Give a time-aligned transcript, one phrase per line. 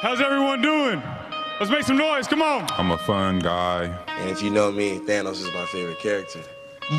[0.00, 1.02] How's everyone doing?
[1.58, 2.28] Let's make some noise.
[2.28, 2.70] Come on.
[2.78, 3.86] I'm a fun guy.
[4.06, 6.38] And if you know me, Thanos is my favorite character.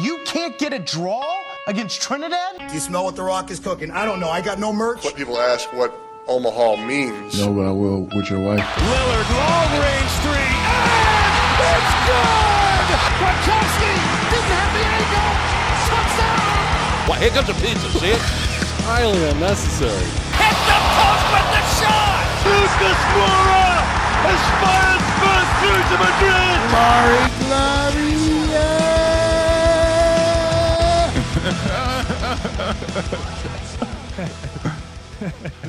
[0.04, 1.24] You can't get a draw
[1.66, 2.58] against Trinidad?
[2.58, 3.90] Do you smell what The Rock is cooking?
[3.90, 4.28] I don't know.
[4.28, 5.06] I got no merch.
[5.06, 7.40] When people ask what Omaha means.
[7.40, 8.60] No, but I will with your wife.
[8.60, 12.86] Lillard, long range three, and it's good!
[13.16, 13.96] Gronkowski
[14.28, 15.32] didn't have the angle.
[15.88, 17.08] Touchdown!
[17.08, 18.22] Well, here comes a pizza, see it?
[18.84, 20.29] Highly unnecessary.
[22.80, 23.76] Lucas Moura
[24.64, 26.60] fired first through to Madrid!
[27.50, 28.80] Larry Gloria!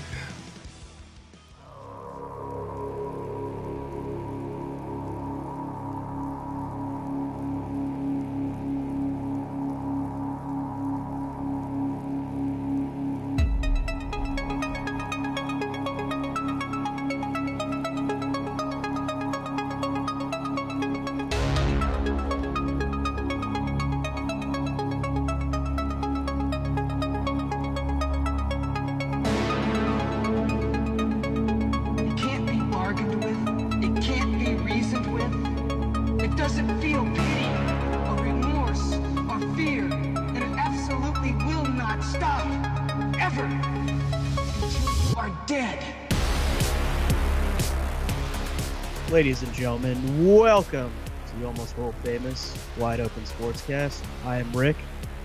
[49.21, 50.90] Ladies and gentlemen, welcome
[51.26, 54.02] to the almost world famous Wide Open Sportscast.
[54.24, 54.77] I am Rick.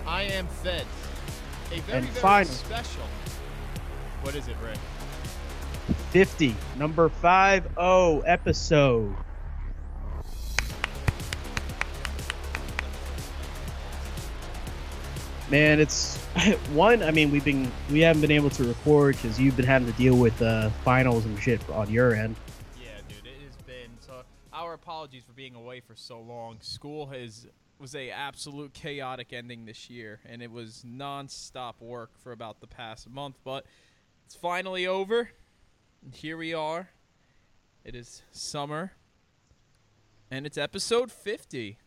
[0.06, 0.84] I am Fed.
[1.72, 3.04] A very, and very final, special.
[4.20, 4.76] What is it, Rick?
[6.10, 9.16] 50, number 5 0 episode.
[15.50, 16.18] Man, it's
[16.74, 17.02] one.
[17.02, 19.96] I mean, we've been we haven't been able to record because you've been having to
[19.96, 22.36] deal with uh, finals and shit on your end.
[24.76, 26.58] Apologies for being away for so long.
[26.60, 27.48] School has
[27.80, 32.66] was a absolute chaotic ending this year, and it was non-stop work for about the
[32.68, 33.36] past month.
[33.44, 33.66] But
[34.24, 35.30] it's finally over.
[36.04, 36.88] And here we are.
[37.84, 38.92] It is summer,
[40.30, 41.78] and it's episode fifty.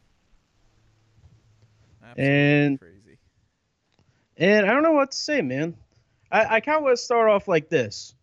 [2.03, 3.17] Absolutely and crazy.
[4.37, 5.75] And I don't know what to say, man.
[6.31, 8.15] I, I kind of want to start off like this.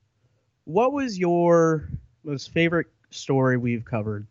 [0.64, 1.88] What was your
[2.24, 4.26] most favorite story we've covered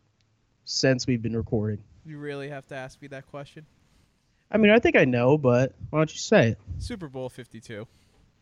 [0.66, 1.82] since we've been recording?
[2.04, 3.64] You really have to ask me that question?
[4.50, 6.58] I mean, I think I know, but why don't you say it?
[6.78, 7.86] Super Bowl 52.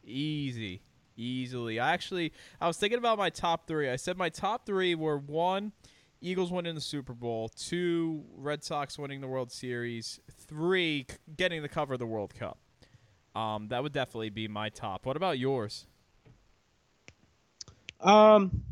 [0.04, 0.82] Easy.
[1.16, 1.78] Easily.
[1.78, 3.88] I actually, I was thinking about my top three.
[3.88, 5.72] I said my top three were one,
[6.20, 11.68] Eagles winning the Super Bowl, two, Red Sox winning the World Series, three, getting the
[11.68, 12.58] cover of the World Cup.
[13.34, 15.06] Um, that would definitely be my top.
[15.06, 15.86] What about yours?
[18.00, 18.62] Um,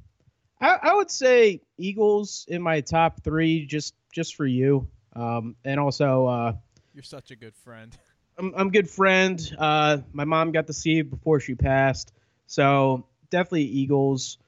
[0.62, 4.89] I, I would say Eagles in my top three, just just for you.
[5.15, 6.53] Um, and also, uh,
[6.95, 7.97] you're such a good friend.
[8.39, 9.41] I'm I'm good friend.
[9.59, 12.12] Uh, my mom got to see it before she passed,
[12.47, 14.39] so definitely Eagles.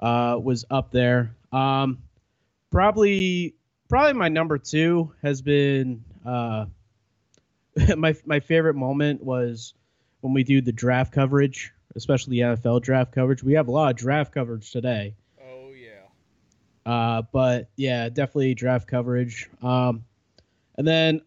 [0.00, 1.34] Uh, was up there.
[1.50, 1.98] Um,
[2.70, 3.56] probably
[3.88, 6.66] probably my number two has been uh
[7.96, 9.74] my my favorite moment was
[10.20, 13.42] when we do the draft coverage, especially the NFL draft coverage.
[13.42, 15.14] We have a lot of draft coverage today.
[16.88, 19.50] Uh, but yeah, definitely draft coverage.
[19.62, 20.04] Um,
[20.78, 21.20] and then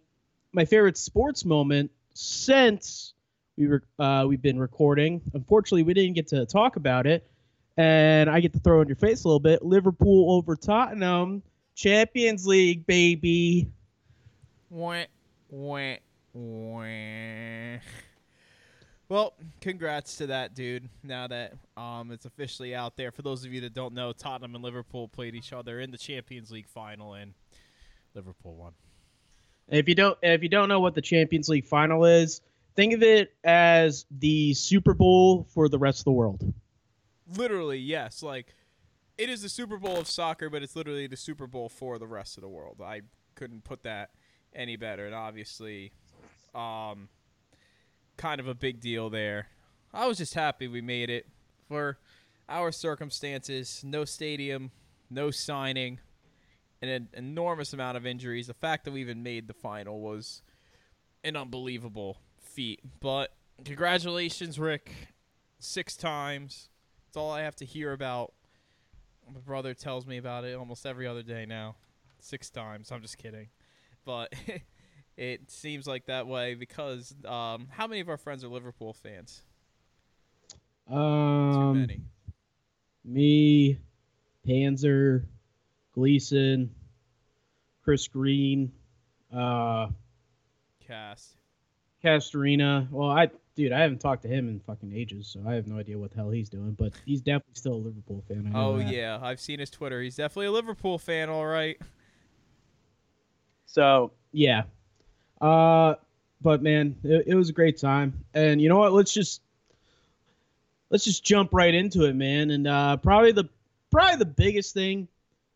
[0.53, 3.13] my favorite sports moment since
[3.57, 5.21] we were uh, we've been recording.
[5.35, 7.29] Unfortunately, we didn't get to talk about it,
[7.77, 9.63] and I get to throw in your face a little bit.
[9.63, 11.43] Liverpool over Tottenham,
[11.75, 13.67] Champions League, baby.
[14.71, 15.03] Wah,
[15.51, 15.97] wah.
[16.33, 17.77] Wah.
[19.11, 20.87] Well, congrats to that dude.
[21.03, 23.11] Now that um, it's officially out there.
[23.11, 25.97] For those of you that don't know, Tottenham and Liverpool played each other in the
[25.97, 27.33] Champions League final, and
[28.15, 28.71] Liverpool won.
[29.67, 32.39] If you don't, if you don't know what the Champions League final is,
[32.77, 36.53] think of it as the Super Bowl for the rest of the world.
[37.35, 38.23] Literally, yes.
[38.23, 38.55] Like
[39.17, 42.07] it is the Super Bowl of soccer, but it's literally the Super Bowl for the
[42.07, 42.79] rest of the world.
[42.81, 43.01] I
[43.35, 44.11] couldn't put that
[44.55, 45.91] any better, and obviously
[46.55, 47.09] um,
[48.21, 49.47] kind of a big deal there.
[49.93, 51.25] I was just happy we made it
[51.67, 51.97] for
[52.47, 53.81] our circumstances.
[53.83, 54.69] No stadium,
[55.09, 55.99] no signing,
[56.81, 58.45] and an enormous amount of injuries.
[58.45, 60.43] The fact that we even made the final was
[61.23, 62.79] an unbelievable feat.
[62.99, 63.33] But
[63.65, 64.91] congratulations, Rick.
[65.59, 66.69] Six times.
[67.07, 68.33] That's all I have to hear about.
[69.33, 71.75] My brother tells me about it almost every other day now.
[72.19, 72.91] Six times.
[72.91, 73.47] I'm just kidding.
[74.05, 74.33] But
[75.17, 79.41] it seems like that way because um, how many of our friends are Liverpool fans?
[80.89, 82.01] Um, Too many.
[83.05, 83.77] Me,
[84.47, 85.25] Panzer,
[85.93, 86.73] Gleason,
[87.83, 88.71] Chris Green,
[89.35, 89.87] uh,
[90.85, 91.35] Cast.
[92.03, 92.89] Castorina.
[92.91, 95.77] Well, I dude, I haven't talked to him in fucking ages, so I have no
[95.77, 96.71] idea what the hell he's doing.
[96.73, 98.47] But he's definitely still a Liverpool fan.
[98.47, 98.87] I know Oh that.
[98.87, 100.01] yeah, I've seen his Twitter.
[100.01, 101.77] He's definitely a Liverpool fan, all right.
[103.65, 104.63] So yeah,
[105.41, 105.95] uh,
[106.41, 108.93] but man, it, it was a great time, and you know what?
[108.93, 109.41] Let's just
[110.89, 112.51] let's just jump right into it, man.
[112.51, 113.49] And uh, probably the
[113.91, 115.07] probably the biggest thing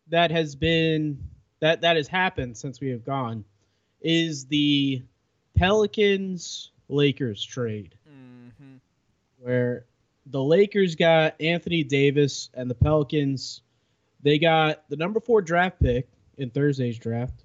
[0.08, 1.18] that has been
[1.60, 3.44] that that has happened since we have gone
[4.00, 5.02] is the
[5.56, 8.76] Pelicans Lakers trade, Mm-hmm.
[9.40, 9.84] where
[10.26, 13.62] the Lakers got Anthony Davis and the Pelicans
[14.22, 17.44] they got the number four draft pick in Thursday's draft,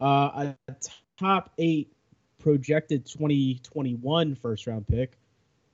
[0.00, 0.74] uh, a
[1.18, 1.92] top eight
[2.38, 5.12] projected 2021 first round pick,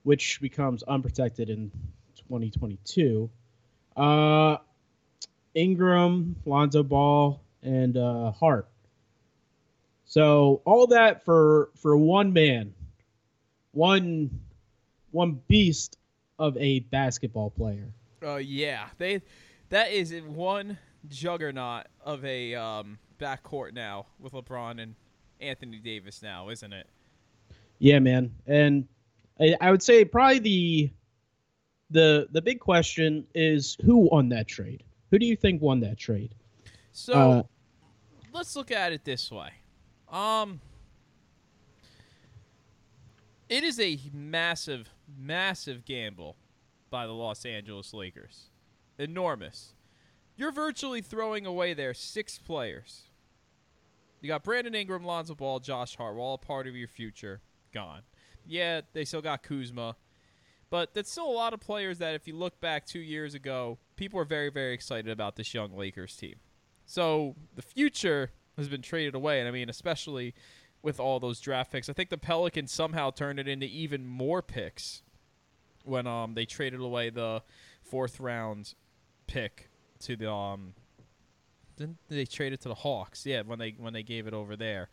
[0.03, 1.71] which becomes unprotected in
[2.15, 3.29] 2022.
[3.97, 4.57] Uh,
[5.55, 8.67] Ingram, Lonzo Ball, and uh, Hart.
[10.05, 12.73] So all that for for one man,
[13.73, 14.29] one
[15.11, 15.97] one beast
[16.37, 17.93] of a basketball player.
[18.21, 19.21] Oh yeah, they
[19.69, 20.77] that is one
[21.07, 24.95] juggernaut of a um, backcourt now with LeBron and
[25.39, 26.87] Anthony Davis now, isn't it?
[27.79, 28.87] Yeah, man, and
[29.39, 30.91] I, I would say probably the
[31.89, 34.83] the the big question is who won that trade.
[35.11, 36.35] Who do you think won that trade?
[36.91, 37.43] So Uh,
[38.33, 39.51] let's look at it this way.
[40.09, 40.59] Um
[43.47, 46.35] it is a massive, massive gamble
[46.91, 48.49] by the Los Angeles Lakers.
[48.99, 49.73] Enormous.
[50.35, 53.08] You're virtually throwing away their six players.
[54.21, 57.41] You got Brandon Ingram, Lonzo Ball, Josh Hart, all part of your future.
[57.73, 58.01] Gone.
[58.45, 59.95] Yeah, they still got Kuzma.
[60.69, 63.79] But that's still a lot of players that, if you look back two years ago,
[63.95, 66.35] people are very, very excited about this young Lakers team.
[66.85, 70.35] So the future has been traded away, and I mean, especially
[70.81, 74.41] with all those draft picks, I think the Pelicans somehow turned it into even more
[74.41, 75.01] picks
[75.83, 77.41] when um they traded away the
[77.81, 78.73] fourth round
[79.27, 79.69] pick
[80.01, 80.73] to the um.
[81.79, 83.25] Didn't they trade it to the Hawks?
[83.25, 84.89] Yeah, when they when they gave it over there.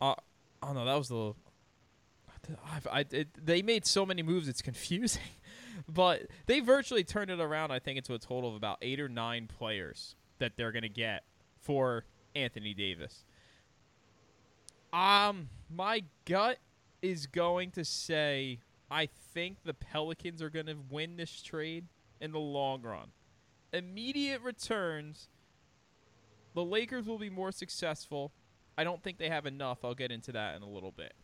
[0.00, 0.14] Uh,
[0.62, 1.34] oh no, that was the.
[2.72, 5.22] I've, I, it, they made so many moves, it's confusing.
[5.88, 9.08] but they virtually turned it around, I think, into a total of about eight or
[9.08, 11.24] nine players that they're to get
[11.60, 13.24] for Anthony Davis.
[14.92, 16.58] Um, my gut
[17.02, 21.86] is going to say I think the Pelicans are going to win this trade
[22.20, 23.12] in the long run.
[23.72, 25.28] Immediate returns,
[26.54, 28.32] the Lakers will be more successful.
[28.76, 29.84] I don't think they have enough.
[29.84, 31.14] I'll get into that in a little bit.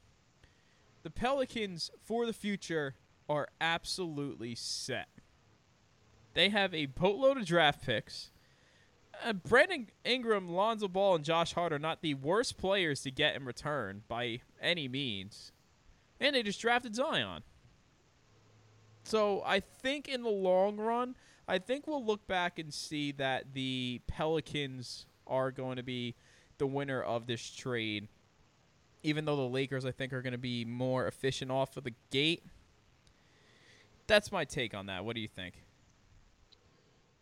[1.03, 2.95] The Pelicans for the future
[3.29, 5.09] are absolutely set.
[6.35, 8.31] They have a boatload of draft picks.
[9.25, 13.35] Uh, Brandon Ingram, Lonzo Ball, and Josh Hart are not the worst players to get
[13.35, 15.53] in return by any means.
[16.21, 17.43] And they just drafted Zion.
[19.05, 21.17] So I think in the long run,
[21.49, 26.15] I think we'll look back and see that the Pelicans are going to be
[26.59, 28.09] the winner of this trade.
[29.03, 31.95] Even though the Lakers, I think, are going to be more efficient off of the
[32.11, 32.43] gate.
[34.07, 35.05] That's my take on that.
[35.05, 35.55] What do you think?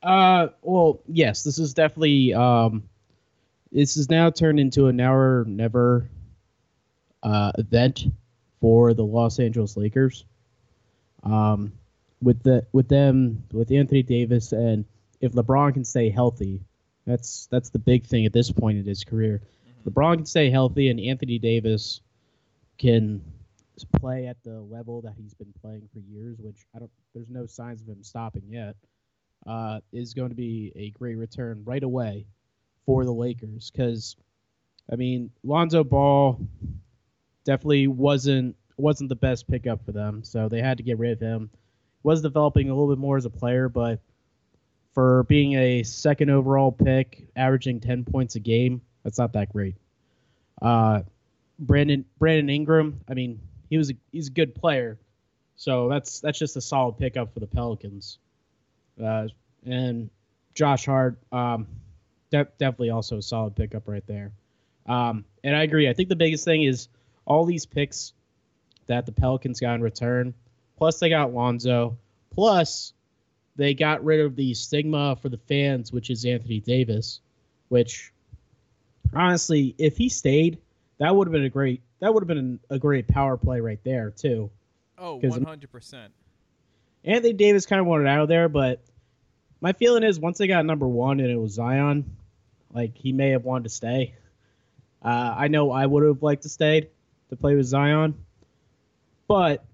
[0.03, 2.85] Uh, well, yes, this is definitely um,
[3.73, 6.09] this is now turned into a now or never
[7.23, 8.07] uh, event
[8.61, 10.25] for the Los Angeles Lakers.
[11.23, 11.73] Um,
[12.21, 14.85] with the with them with Anthony Davis and
[15.21, 16.61] if LeBron can stay healthy,
[17.07, 19.43] that's that's the big thing at this point in his career.
[19.87, 22.01] LeBron can stay healthy and Anthony Davis
[22.79, 23.23] can
[24.01, 26.91] play at the level that he's been playing for years, which I don't.
[27.15, 28.77] There's no signs of him stopping yet
[29.47, 32.27] uh, is going to be a great return right away
[32.87, 34.17] for the Lakers because,
[34.91, 36.39] I mean, Lonzo Ball
[37.45, 41.21] definitely wasn't wasn't the best pickup for them, so they had to get rid of
[41.21, 41.51] him.
[42.03, 44.01] Was developing a little bit more as a player, but
[44.95, 49.75] for being a second overall pick, averaging ten points a game, that's not that great.
[50.63, 51.03] Uh,
[51.59, 54.99] Brandon Brandon Ingram, I mean, he was a, he's a good player,
[55.57, 58.19] so that's that's just a solid pickup for the Pelicans.
[59.03, 59.29] Uh,
[59.67, 60.11] and
[60.55, 61.67] Josh Hart, um,
[62.31, 64.33] de- definitely also a solid pickup right there.
[64.87, 65.89] Um, and I agree.
[65.89, 66.89] I think the biggest thing is
[67.25, 68.13] all these picks
[68.87, 70.35] that the Pelicans got in return.
[70.77, 71.97] Plus, they got Lonzo.
[72.31, 72.93] Plus,
[73.57, 77.21] they got rid of the stigma for the fans, which is Anthony Davis.
[77.69, 78.13] Which,
[79.15, 80.59] honestly, if he stayed,
[80.99, 81.81] that would have been a great.
[82.01, 84.51] That would have been a great power play right there too.
[84.99, 86.13] Oh, 'Cause- 100%.
[87.05, 88.81] Anthony Davis kind of wanted out of there, but
[89.61, 92.17] my feeling is once they got number one and it was Zion,
[92.73, 94.15] like he may have wanted to stay.
[95.03, 96.89] Uh, I know I would have liked to stay
[97.29, 98.15] to play with Zion,
[99.29, 99.65] but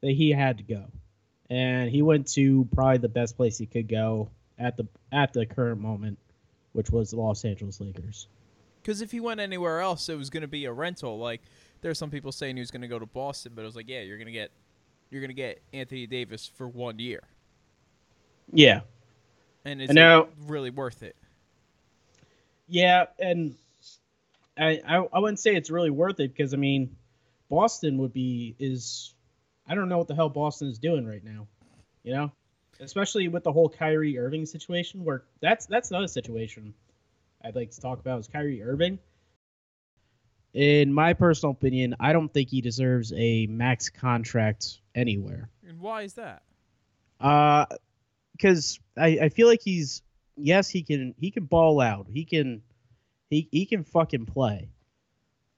[0.00, 0.84] that he had to go,
[1.50, 4.28] and he went to probably the best place he could go
[4.58, 6.18] at the at the current moment,
[6.72, 8.28] which was the Los Angeles Lakers.
[8.82, 11.18] Because if he went anywhere else, it was going to be a rental.
[11.18, 11.40] Like
[11.80, 13.88] there's some people saying he was going to go to Boston, but it was like,
[13.88, 14.50] yeah, you're going to get
[15.10, 17.22] you're going to get Anthony Davis for one year.
[18.52, 18.80] Yeah,
[19.64, 21.16] and is And now- it really worth it?
[22.66, 23.54] Yeah, and
[24.58, 26.94] I, I I wouldn't say it's really worth it because I mean,
[27.48, 29.14] Boston would be is
[29.68, 31.46] I don't know what the hell Boston is doing right now,
[32.02, 32.32] you know,
[32.80, 35.04] especially with the whole Kyrie Irving situation.
[35.04, 36.74] Where that's that's another situation
[37.44, 38.98] I'd like to talk about is Kyrie Irving.
[40.54, 45.50] In my personal opinion, I don't think he deserves a max contract anywhere.
[45.68, 46.42] And why is that?
[47.20, 47.66] Uh,
[48.32, 50.02] because I, I feel like he's
[50.36, 52.62] yes he can he can ball out he can
[53.28, 54.70] he he can fucking play,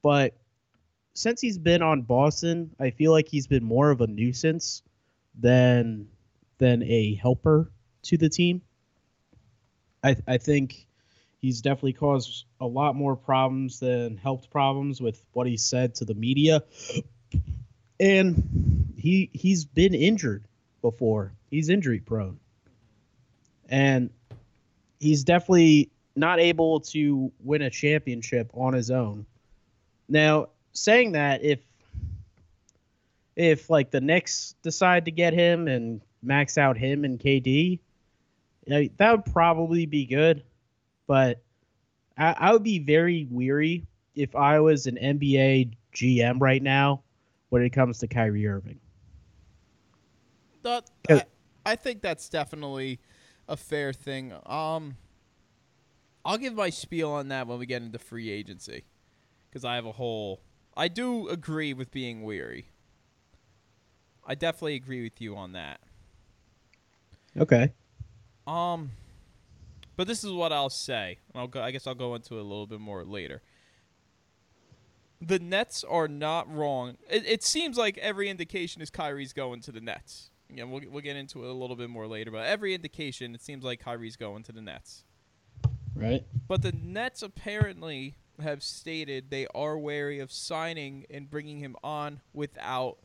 [0.03, 0.37] but
[1.15, 4.83] since he's been on Boston, I feel like he's been more of a nuisance
[5.39, 6.09] than
[6.59, 7.71] than a helper
[8.03, 8.63] to the team.
[10.03, 10.87] I I think
[11.41, 16.05] he's definitely caused a lot more problems than helped problems with what he said to
[16.05, 16.63] the media.
[17.99, 20.45] And he he's been injured
[20.83, 21.33] before.
[21.51, 22.39] He's injury prone.
[23.69, 24.11] And
[24.99, 29.27] he's definitely not able to win a championship on his own.
[30.09, 31.61] Now, saying that if
[33.37, 37.79] if like the Knicks decide to get him and max out him and KD,
[38.67, 40.43] you know, that would probably be good.
[41.07, 41.41] But
[42.19, 47.03] I, I would be very weary if I was an NBA GM right now
[47.49, 48.79] when it comes to Kyrie Irving.
[50.63, 51.25] That, I,
[51.65, 53.01] I think that's definitely
[53.49, 54.33] a fair thing.
[54.47, 54.97] Um,
[56.25, 58.85] I'll give my spiel on that when we get into free agency,
[59.49, 60.41] because I have a whole.
[60.81, 62.71] I do agree with being weary.
[64.27, 65.79] I definitely agree with you on that.
[67.39, 67.75] Okay.
[68.47, 68.93] Um,
[69.97, 71.19] but this is what I'll say.
[71.35, 73.43] I'll go, I guess I'll go into it a little bit more later.
[75.21, 76.97] The Nets are not wrong.
[77.11, 80.31] It, it seems like every indication is Kyrie's going to the Nets.
[80.49, 83.43] Again, we'll we'll get into it a little bit more later, but every indication it
[83.43, 85.05] seems like Kyrie's going to the Nets.
[85.95, 86.25] Right.
[86.49, 92.21] But the Nets apparently have stated they are wary of signing and bringing him on
[92.33, 92.99] without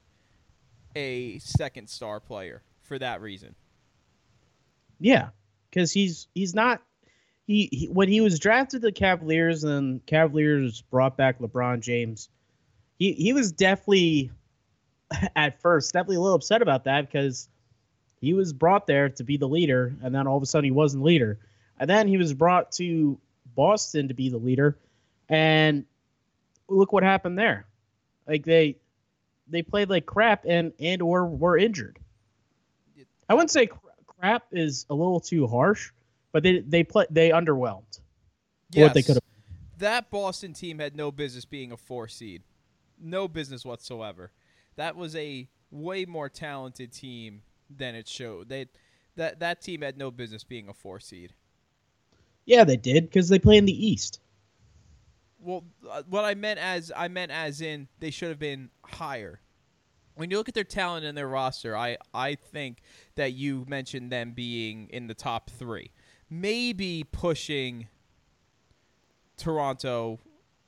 [0.95, 3.55] a second star player for that reason.
[4.99, 5.29] Yeah,
[5.69, 6.81] because he's he's not
[7.45, 12.29] he, he when he was drafted to the Cavaliers and Cavaliers brought back LeBron James.
[12.97, 14.31] He he was definitely
[15.35, 17.49] at first definitely a little upset about that because
[18.21, 20.71] he was brought there to be the leader and then all of a sudden he
[20.71, 21.39] wasn't leader.
[21.77, 23.19] And then he was brought to
[23.53, 24.77] Boston to be the leader
[25.29, 25.85] and
[26.67, 27.65] look what happened there.
[28.27, 28.77] Like they
[29.47, 31.99] they played like crap and and or were injured.
[33.29, 35.91] I wouldn't say cr- crap is a little too harsh,
[36.31, 37.99] but they they play they underwhelmed.
[38.73, 39.23] for What they could have.
[39.77, 42.43] That Boston team had no business being a four seed.
[43.01, 44.31] No business whatsoever.
[44.77, 48.49] That was a way more talented team than it showed.
[48.49, 48.67] They
[49.15, 51.33] that that team had no business being a four seed.
[52.45, 54.19] Yeah, they did because they play in the East.
[55.45, 59.39] Well, uh, what I meant as I meant as in they should have been higher.
[60.15, 62.81] When you look at their talent and their roster, I I think
[63.15, 65.91] that you mentioned them being in the top three,
[66.29, 67.87] maybe pushing
[69.37, 70.19] Toronto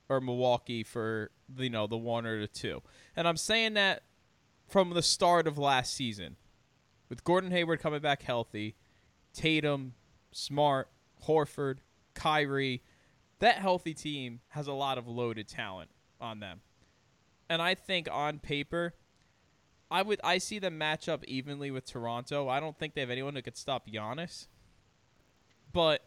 [0.08, 2.80] or Milwaukee for you know the one or the two.
[3.16, 4.04] And I'm saying that
[4.68, 6.36] from the start of last season,
[7.08, 8.76] with Gordon Hayward coming back healthy,
[9.34, 9.94] Tatum,
[10.30, 10.88] Smart,
[11.26, 11.78] Horford,
[12.14, 12.82] Kyrie,
[13.40, 15.90] that healthy team has a lot of loaded talent
[16.20, 16.60] on them.
[17.48, 18.94] And I think on paper,
[19.90, 22.48] I would I see them match up evenly with Toronto.
[22.48, 24.46] I don't think they have anyone who could stop Giannis.
[25.72, 26.02] But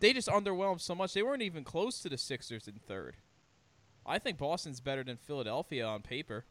[0.00, 1.14] they just underwhelmed so much.
[1.14, 3.16] They weren't even close to the Sixers in third.
[4.04, 6.44] I think Boston's better than Philadelphia on paper.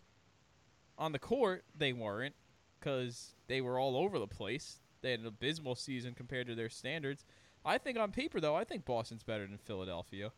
[0.97, 2.35] On the court, they weren't
[2.79, 4.79] because they were all over the place.
[5.01, 7.25] They had an abysmal season compared to their standards.
[7.63, 10.31] I think on paper, though, I think Boston's better than Philadelphia.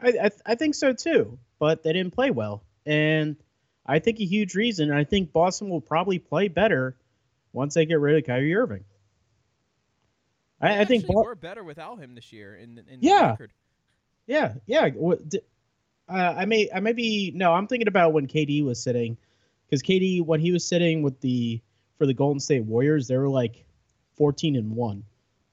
[0.00, 3.36] I, I I think so too, but they didn't play well, and
[3.86, 4.90] I think a huge reason.
[4.90, 6.96] I think Boston will probably play better
[7.52, 8.84] once they get rid of Kyrie Irving.
[10.60, 13.22] I, I think Bo- we're better without him this year in, in Yeah.
[13.22, 13.52] the record.
[14.26, 14.88] Yeah, yeah.
[16.08, 17.30] Uh, I may, I may be.
[17.34, 19.16] No, I'm thinking about when KD was sitting,
[19.66, 21.60] because KD when he was sitting with the
[21.98, 23.64] for the Golden State Warriors, they were like
[24.16, 25.04] 14 and one,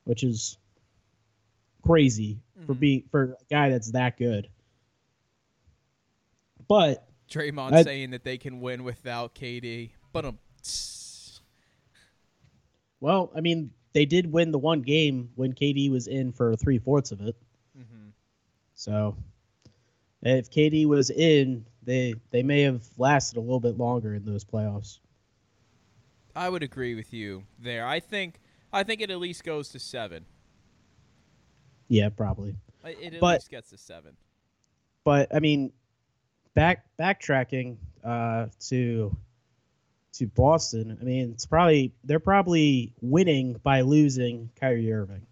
[0.04, 0.58] which is
[1.82, 2.66] crazy mm-hmm.
[2.66, 4.50] for being for a guy that's that good.
[6.68, 10.40] But Draymond I, saying that they can win without KD, but um.
[13.00, 16.78] Well, I mean, they did win the one game when KD was in for three
[16.78, 17.36] fourths of it.
[17.78, 18.10] Mm-hmm.
[18.76, 19.18] So,
[20.22, 24.46] if KD was in, they they may have lasted a little bit longer in those
[24.46, 25.00] playoffs.
[26.36, 27.86] I would agree with you there.
[27.86, 28.40] I think
[28.74, 30.26] I think it at least goes to seven.
[31.88, 32.56] Yeah, probably.
[32.84, 34.16] It at but, least gets to seven.
[35.04, 35.72] But I mean,
[36.54, 39.16] back backtracking uh, to
[40.14, 40.98] to Boston.
[41.00, 45.26] I mean, it's probably they're probably winning by losing Kyrie Irving.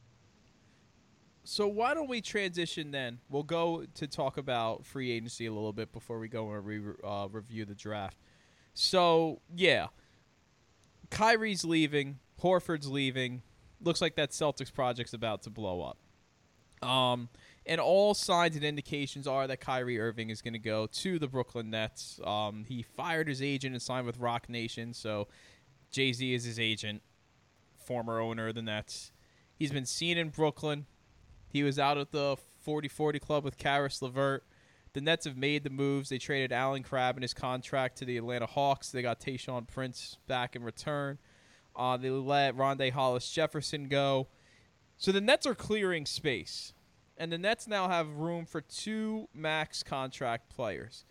[1.43, 3.19] So why don't we transition then?
[3.29, 6.93] We'll go to talk about free agency a little bit before we go and re-
[7.03, 8.17] uh, review the draft.
[8.75, 9.87] So yeah,
[11.09, 13.41] Kyrie's leaving, Horford's leaving.
[13.81, 15.97] Looks like that Celtics project's about to blow up.
[16.87, 17.29] Um,
[17.65, 21.27] and all signs and indications are that Kyrie Irving is going to go to the
[21.27, 22.19] Brooklyn Nets.
[22.23, 25.27] Um, he fired his agent and signed with Roc Nation, so
[25.91, 27.01] Jay Z is his agent,
[27.85, 29.11] former owner of the Nets.
[29.55, 30.85] He's been seen in Brooklyn.
[31.49, 34.45] He was out at the 40-40 club with Caris LeVert.
[34.93, 36.09] The Nets have made the moves.
[36.09, 38.89] They traded Allen Crabbe and his contract to the Atlanta Hawks.
[38.89, 41.19] They got Tayshaun Prince back in return.
[41.79, 44.27] Uh, they let Rondae Hollis Jefferson go.
[44.97, 46.73] So the Nets are clearing space
[47.19, 51.03] and the Nets now have room for two max contract players.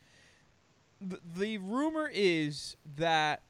[1.01, 3.43] The, the rumor is that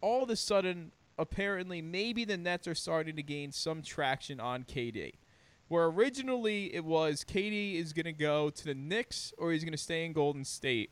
[0.00, 4.62] all of a sudden, apparently, maybe the Nets are starting to gain some traction on
[4.62, 5.14] KD.
[5.66, 9.72] Where originally it was KD is going to go to the Knicks or he's going
[9.72, 10.90] to stay in Golden State.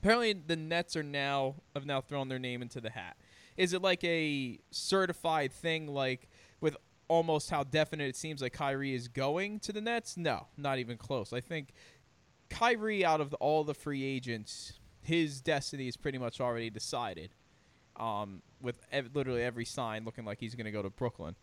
[0.00, 3.16] Apparently, the Nets are now have now thrown their name into the hat.
[3.56, 6.28] Is it like a certified thing, like
[6.60, 6.76] with
[7.08, 10.16] almost how definite it seems like Kyrie is going to the Nets?
[10.16, 11.32] No, not even close.
[11.32, 11.72] I think
[12.50, 17.30] Kyrie, out of the, all the free agents, his destiny is pretty much already decided.
[17.96, 21.36] Um, with ev- literally every sign looking like he's going to go to Brooklyn.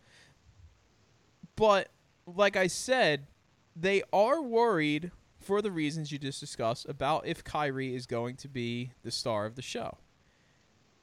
[1.56, 1.90] But
[2.26, 3.28] like I said,
[3.76, 8.48] they are worried for the reasons you just discussed about if Kyrie is going to
[8.48, 9.98] be the star of the show.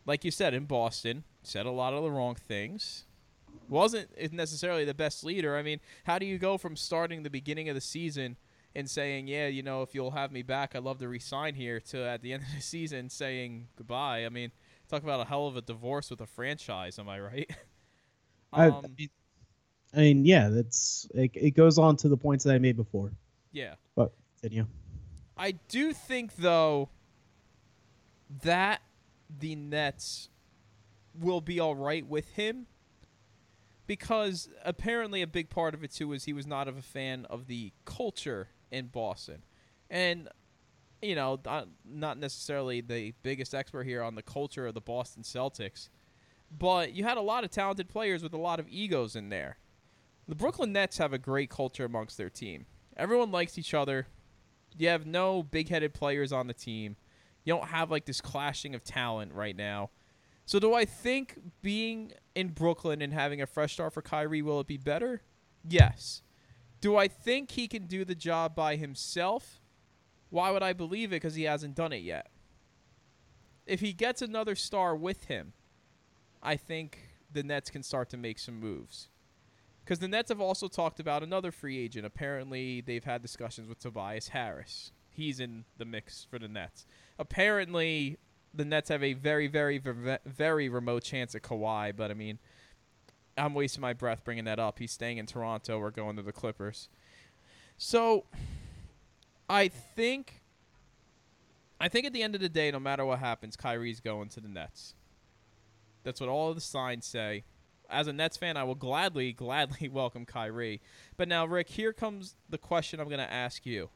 [0.08, 3.04] Like you said in Boston, said a lot of the wrong things
[3.68, 5.54] wasn't necessarily the best leader.
[5.54, 8.38] I mean, how do you go from starting the beginning of the season
[8.74, 11.78] and saying, "Yeah, you know, if you'll have me back, I'd love to resign here,"
[11.80, 14.24] to at the end of the season saying goodbye?
[14.24, 14.50] I mean,
[14.88, 16.98] talk about a hell of a divorce with a franchise.
[16.98, 17.50] Am I right?
[18.54, 19.08] um, I,
[19.92, 21.50] I mean, yeah, that's it, it.
[21.50, 23.12] goes on to the points that I made before.
[23.52, 24.66] Yeah, but continue.
[25.36, 26.88] I do think though
[28.42, 28.80] that
[29.28, 30.28] the Nets
[31.18, 32.66] will be all right with him
[33.86, 37.26] because apparently a big part of it too was he was not of a fan
[37.30, 39.42] of the culture in Boston,
[39.90, 40.28] and
[41.00, 41.38] you know,
[41.84, 45.88] not necessarily the biggest expert here on the culture of the Boston Celtics,
[46.50, 49.58] but you had a lot of talented players with a lot of egos in there.
[50.26, 52.66] The Brooklyn Nets have a great culture amongst their team.
[52.96, 54.08] Everyone likes each other.
[54.76, 56.96] You have no big-headed players on the team.
[57.44, 59.90] You don't have like this clashing of talent right now.
[60.44, 64.60] So do I think being in Brooklyn and having a fresh start for Kyrie will
[64.60, 65.22] it be better?
[65.66, 66.22] Yes.
[66.80, 69.60] Do I think he can do the job by himself?
[70.30, 72.30] Why would I believe it because he hasn't done it yet?
[73.66, 75.52] If he gets another star with him,
[76.42, 76.98] I think
[77.30, 79.08] the Nets can start to make some moves.
[79.84, 82.06] Because the Nets have also talked about another free agent.
[82.06, 84.92] Apparently, they've had discussions with Tobias Harris.
[85.18, 86.86] He's in the mix for the Nets.
[87.18, 88.18] Apparently,
[88.54, 89.82] the Nets have a very, very,
[90.24, 91.94] very remote chance at Kawhi.
[91.96, 92.38] But I mean,
[93.36, 94.78] I'm wasting my breath bringing that up.
[94.78, 96.88] He's staying in Toronto or going to the Clippers.
[97.76, 98.26] So,
[99.50, 100.40] I think,
[101.80, 104.40] I think at the end of the day, no matter what happens, Kyrie's going to
[104.40, 104.94] the Nets.
[106.04, 107.42] That's what all the signs say.
[107.90, 110.80] As a Nets fan, I will gladly, gladly welcome Kyrie.
[111.16, 113.90] But now, Rick, here comes the question I'm going to ask you.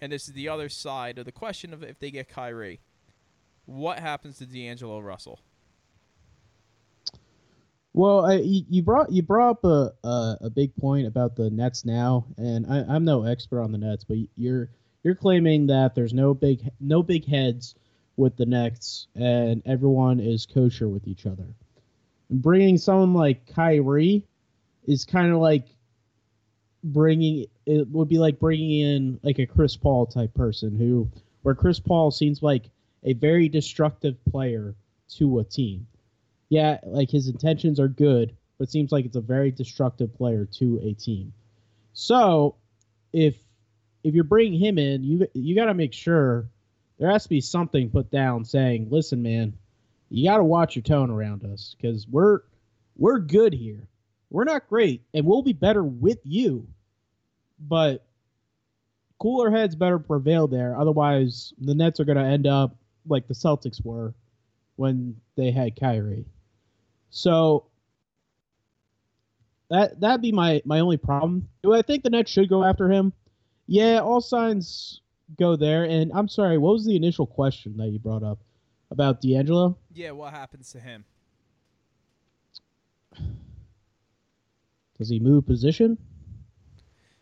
[0.00, 2.80] And this is the other side of the question of if they get Kyrie
[3.68, 5.40] what happens to D'Angelo Russell?
[7.92, 11.84] Well, I, you brought you brought up a, a, a big point about the Nets
[11.84, 14.70] now, and I, am no expert on the Nets, but you're
[15.02, 17.74] you're claiming that there's no big no big heads
[18.16, 21.46] with the Nets, and everyone is kosher with each other.
[22.30, 24.24] And bringing someone like Kyrie
[24.86, 25.66] is kind of like
[26.84, 31.08] bringing it would be like bringing in like a Chris Paul type person who
[31.42, 32.70] where Chris Paul seems like
[33.04, 34.74] a very destructive player
[35.16, 35.86] to a team.
[36.48, 40.80] yeah, like his intentions are good, but seems like it's a very destructive player to
[40.82, 41.32] a team.
[41.92, 42.56] So,
[43.12, 43.36] if
[44.02, 46.48] if you're bringing him in, you you got to make sure
[46.98, 49.54] there has to be something put down saying, "Listen, man,
[50.08, 52.40] you got to watch your tone around us because we're
[52.96, 53.86] we're good here.
[54.30, 56.66] We're not great, and we'll be better with you,
[57.60, 58.04] but
[59.18, 60.78] cooler heads better prevail there.
[60.78, 64.14] Otherwise, the Nets are going to end up like the Celtics were
[64.76, 66.26] when they had Kyrie.
[67.10, 67.66] So
[69.70, 71.48] that that'd be my my only problem.
[71.62, 73.12] Do I think the Nets should go after him?
[73.66, 75.00] Yeah, all signs
[75.38, 75.84] go there.
[75.84, 78.38] And I'm sorry, what was the initial question that you brought up
[78.90, 79.76] about D'Angelo?
[79.92, 81.04] Yeah, what happens to him?
[84.96, 85.98] Does he move position?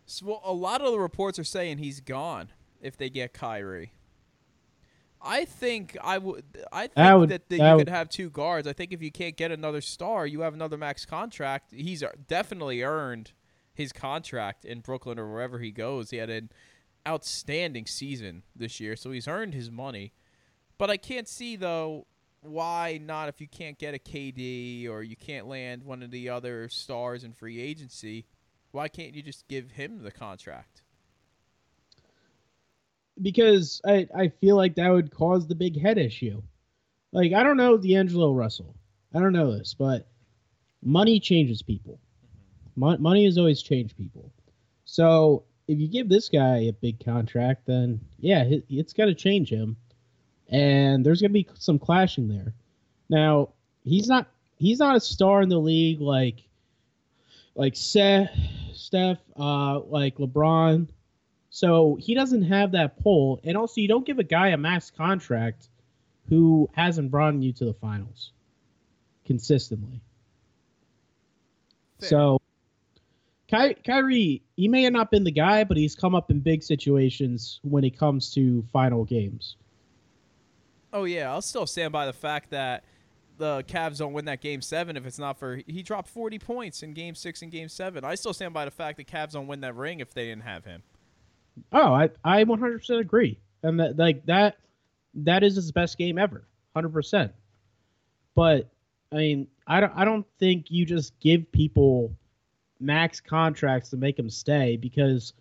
[0.06, 3.92] So well, a lot of the reports are saying he's gone if they get Kyrie.
[5.20, 6.44] I think I would.
[6.72, 8.68] I think that, would, that, that you would, could have two guards.
[8.68, 11.72] I think if you can't get another star, you have another max contract.
[11.72, 13.32] He's definitely earned
[13.74, 16.10] his contract in Brooklyn or wherever he goes.
[16.10, 16.50] He had an
[17.06, 20.12] outstanding season this year, so he's earned his money.
[20.78, 22.06] But I can't see though
[22.40, 26.28] why not if you can't get a KD or you can't land one of the
[26.28, 28.26] other stars in free agency.
[28.76, 30.82] Why can't you just give him the contract?
[33.20, 36.42] because I, I feel like that would cause the big head issue.
[37.12, 38.74] Like, I don't know D'Angelo Russell.
[39.14, 40.06] I don't know this, but
[40.82, 41.98] money changes people.
[42.74, 42.80] Mm-hmm.
[42.80, 44.30] Mo- money has always changed people.
[44.84, 49.48] So if you give this guy a big contract, then yeah, it's got to change
[49.48, 49.76] him,
[50.48, 52.52] and there's going to be some clashing there.
[53.08, 53.50] Now
[53.84, 56.42] he's not he's not a star in the league like
[57.54, 58.30] like Seth,
[58.76, 60.88] Steph, uh, like LeBron,
[61.50, 63.40] so he doesn't have that pull.
[63.44, 65.68] And also, you don't give a guy a max contract
[66.28, 68.32] who hasn't brought you to the finals
[69.24, 70.00] consistently.
[72.00, 72.08] Fair.
[72.08, 72.40] So,
[73.48, 76.62] Ky- Kyrie, he may have not been the guy, but he's come up in big
[76.62, 79.56] situations when it comes to final games.
[80.92, 82.84] Oh yeah, I'll still stand by the fact that
[83.38, 86.82] the Cavs don't win that game seven if it's not for he dropped forty points
[86.82, 88.04] in game six and game seven.
[88.04, 90.44] I still stand by the fact that Cavs don't win that ring if they didn't
[90.44, 90.82] have him.
[91.72, 94.58] Oh, I I 100% agree, and that like that
[95.14, 96.46] that is his best game ever,
[96.76, 97.32] 100%.
[98.34, 98.68] But
[99.10, 102.14] I mean, I don't I don't think you just give people
[102.78, 105.32] max contracts to make them stay because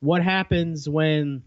[0.00, 1.42] what happens when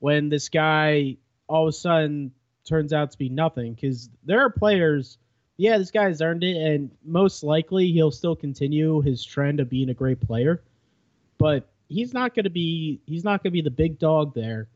[0.00, 1.16] when this guy
[1.48, 2.32] all of a sudden
[2.66, 5.18] turns out to be nothing because there are players
[5.56, 9.88] yeah this guy's earned it and most likely he'll still continue his trend of being
[9.88, 10.62] a great player
[11.38, 14.68] but he's not going to be he's not going to be the big dog there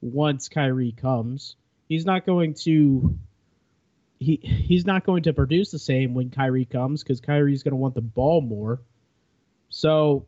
[0.00, 1.56] once Kyrie comes.
[1.88, 3.16] He's not going to
[4.18, 7.76] he he's not going to produce the same when Kyrie comes because Kyrie's going to
[7.76, 8.80] want the ball more.
[9.68, 10.26] So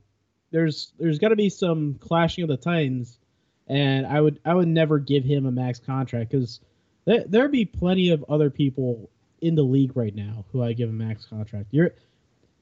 [0.50, 3.18] there's there's going to be some clashing of the titans,
[3.66, 6.60] and I would I would never give him a max contract because
[7.04, 10.88] there there'd be plenty of other people in the league right now who I give
[10.88, 11.68] a max contract.
[11.70, 11.90] You're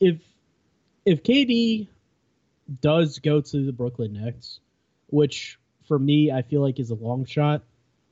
[0.00, 0.20] if
[1.04, 1.88] if KD
[2.80, 4.60] does go to the Brooklyn Nets,
[5.08, 7.62] which for me I feel like is a long shot.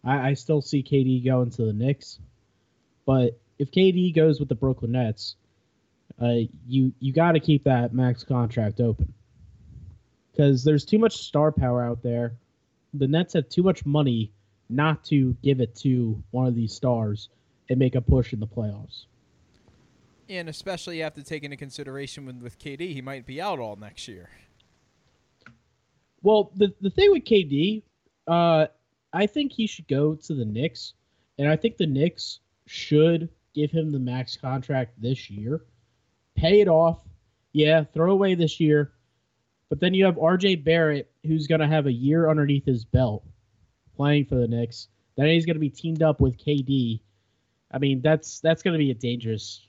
[0.05, 2.19] I, I still see KD going to the Knicks,
[3.07, 5.37] but if KD goes with the Brooklyn Nets,
[6.21, 9.13] uh, you you got to keep that max contract open
[10.33, 12.33] because there's too much star power out there.
[12.95, 14.33] The Nets have too much money
[14.71, 17.29] not to give it to one of these stars
[17.69, 19.05] and make a push in the playoffs.
[20.29, 23.59] And especially you have to take into consideration with, with KD, he might be out
[23.59, 24.31] all next year.
[26.23, 27.83] Well, the the thing with KD,
[28.29, 28.67] uh,
[29.13, 30.93] I think he should go to the Knicks,
[31.39, 35.63] and I think the Knicks should give him the max contract this year,
[36.37, 36.99] pay it off.
[37.53, 38.93] Yeah, throw away this year,
[39.69, 40.57] but then you have R.J.
[40.57, 43.25] Barrett, who's going to have a year underneath his belt
[44.01, 44.89] playing for the Knicks.
[45.17, 47.01] Then he's going to be teamed up with KD.
[47.71, 49.67] I mean, that's that's going to be a dangerous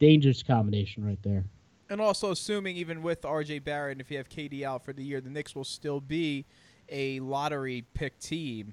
[0.00, 1.44] dangerous combination right there.
[1.90, 5.20] And also assuming even with RJ Barrett, if you have KD out for the year,
[5.20, 6.46] the Knicks will still be
[6.88, 8.72] a lottery pick team.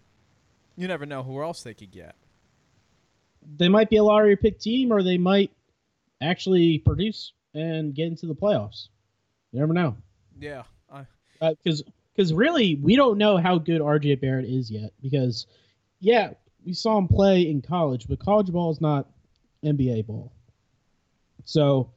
[0.77, 2.15] You never know who else they could get.
[3.57, 5.51] They might be a lottery pick team, or they might
[6.21, 8.87] actually produce and get into the playoffs.
[9.51, 9.97] You never know.
[10.39, 10.63] Yeah,
[11.41, 14.91] because uh, because really we don't know how good RJ Barrett is yet.
[15.01, 15.47] Because
[15.99, 16.31] yeah,
[16.65, 19.09] we saw him play in college, but college ball is not
[19.63, 20.31] NBA ball.
[21.45, 21.91] So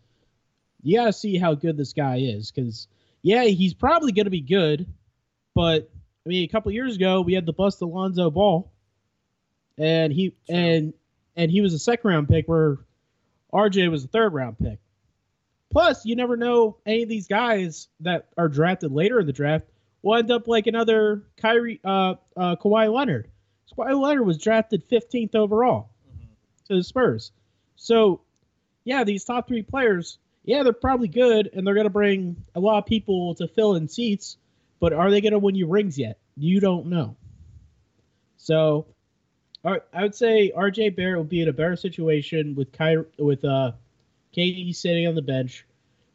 [0.83, 2.88] you got to see how good this guy is because
[3.22, 4.87] yeah, he's probably going to be good,
[5.55, 5.90] but
[6.24, 8.70] I mean, a couple years ago we had the bust Alonzo Ball,
[9.79, 10.57] and he True.
[10.57, 10.94] and
[11.37, 12.79] and he was a second round pick where
[13.53, 14.79] RJ was a third round pick.
[15.70, 19.66] Plus, you never know any of these guys that are drafted later in the draft
[20.05, 23.29] will end up like another Kyrie, uh, uh, Kawhi Leonard.
[23.77, 25.88] Kawhi Leonard was drafted 15th overall
[26.69, 27.33] to the Spurs.
[27.77, 28.21] So,
[28.85, 32.61] yeah, these top three players, yeah, they're probably good and they're going to bring a
[32.61, 34.37] lot of people to fill in seats,
[34.79, 36.19] but are they going to win you rings yet?
[36.37, 37.17] You don't know.
[38.37, 38.87] So,
[39.64, 43.73] I would say RJ Barrett will be in a better situation with Ky- with uh,
[44.37, 45.64] KD sitting on the bench.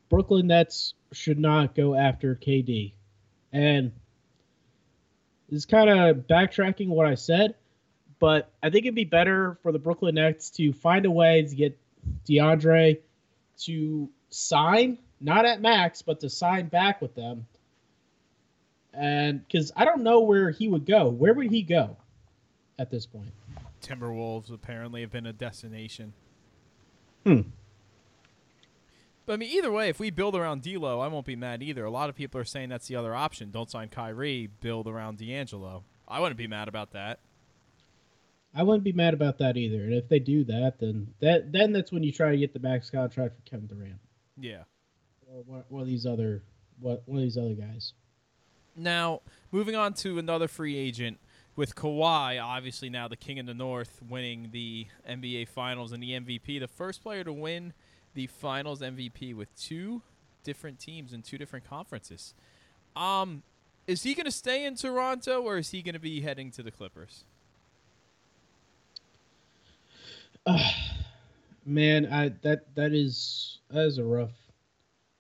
[0.10, 2.94] Brooklyn Nets should not go after KD.
[3.52, 3.92] And
[5.50, 7.56] this is kind of backtracking what I said,
[8.20, 11.56] but I think it'd be better for the Brooklyn Nets to find a way to
[11.56, 11.78] get
[12.28, 13.00] DeAndre
[13.62, 17.48] to sign, not at max, but to sign back with them.
[18.94, 21.10] And because I don't know where he would go.
[21.10, 21.98] Where would he go
[22.78, 23.32] at this point?
[23.82, 26.14] Timberwolves apparently have been a destination.
[27.26, 27.42] Hmm.
[29.30, 31.86] But I mean, either way, if we build around D'Lo, I won't be mad either.
[31.86, 33.52] A lot of people are saying that's the other option.
[33.52, 35.84] Don't sign Kyrie, build around D'Angelo.
[36.08, 37.20] I wouldn't be mad about that.
[38.56, 39.84] I wouldn't be mad about that either.
[39.84, 42.60] And if they do that, then that then that's when you try to get the
[42.60, 44.00] max contract for Kevin Durant.
[44.36, 44.64] Yeah.
[45.32, 46.42] Or one, one of these other
[46.80, 47.94] what one of these other guys.
[48.76, 51.20] Now, moving on to another free agent
[51.56, 56.14] with Kawhi, obviously now the king in the north, winning the NBA Finals and the
[56.14, 57.74] MVP, the first player to win
[58.20, 60.02] the Finals MVP with two
[60.44, 62.34] different teams in two different conferences.
[62.94, 63.44] Um,
[63.88, 66.62] is he going to stay in Toronto or is he going to be heading to
[66.62, 67.24] the Clippers?
[70.46, 70.70] Uh,
[71.66, 74.36] man, I that that is that is a rough,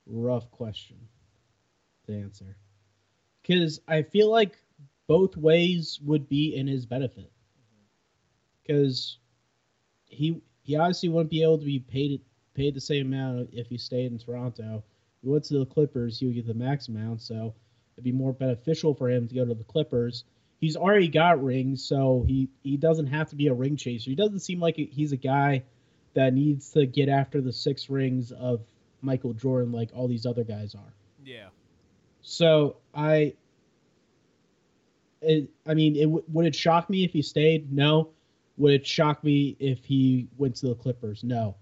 [0.06, 0.98] rough question
[2.06, 2.58] to answer,
[3.42, 4.58] because I feel like
[5.08, 7.32] both ways would be in his benefit.
[8.62, 9.20] Because
[10.08, 12.20] he he obviously wouldn't be able to be paid
[12.60, 14.84] paid the same amount if he stayed in Toronto.
[15.18, 17.54] If he went to the Clippers, he would get the max amount, so
[17.96, 20.26] it'd be more beneficial for him to go to the Clippers.
[20.60, 24.10] He's already got rings, so he he doesn't have to be a ring chaser.
[24.10, 25.64] He doesn't seem like he's a guy
[26.16, 28.60] that needs to get after the six rings of
[29.02, 30.94] Michael Jordan like all these other guys are.
[31.24, 31.48] Yeah.
[32.22, 33.36] So I
[35.22, 37.72] it, I mean, it would it shock me if he stayed?
[37.72, 38.10] No.
[38.58, 41.24] Would it shock me if he went to the Clippers?
[41.24, 41.56] No.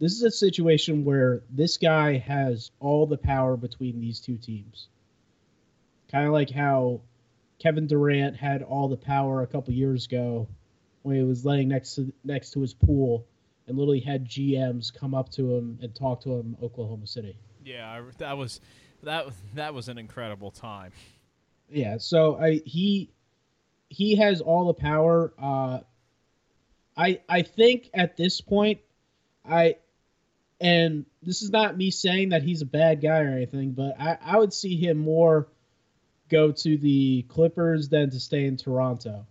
[0.00, 4.88] This is a situation where this guy has all the power between these two teams.
[6.10, 7.00] Kind of like how
[7.58, 10.48] Kevin Durant had all the power a couple years ago
[11.02, 13.26] when he was laying next to next to his pool
[13.66, 17.36] and literally had GMs come up to him and talk to him Oklahoma City.
[17.64, 18.60] Yeah, that was
[19.02, 20.92] that that was an incredible time.
[21.68, 23.10] Yeah, so I he
[23.88, 25.32] he has all the power.
[25.38, 25.80] Uh,
[26.96, 28.80] I I think at this point,
[29.48, 29.76] I
[30.60, 34.18] and this is not me saying that he's a bad guy or anything, but I,
[34.20, 35.48] I would see him more
[36.28, 39.26] go to the Clippers than to stay in Toronto.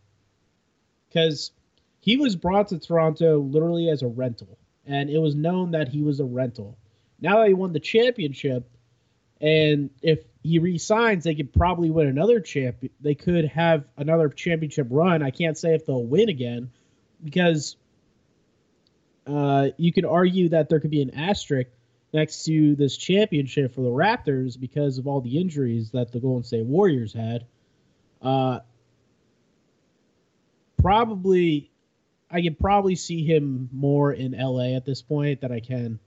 [1.08, 1.52] Because
[2.00, 6.02] he was brought to Toronto literally as a rental, and it was known that he
[6.02, 6.78] was a rental.
[7.20, 8.70] Now that he won the championship,
[9.42, 12.78] and if he resigns, they could probably win another champ.
[13.02, 15.22] They could have another championship run.
[15.22, 16.72] I can't say if they'll win again
[17.24, 17.76] because
[19.28, 21.70] uh, you could argue that there could be an asterisk
[22.13, 26.44] next to this championship for the Raptors because of all the injuries that the Golden
[26.44, 27.46] State Warriors had.
[28.22, 28.60] Uh,
[30.82, 31.70] probably,
[32.32, 36.00] I could probably see him more in LA at this point than I can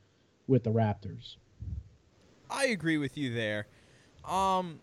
[0.47, 1.37] with the Raptors.
[2.49, 3.67] I agree with you there.
[4.25, 4.81] Um,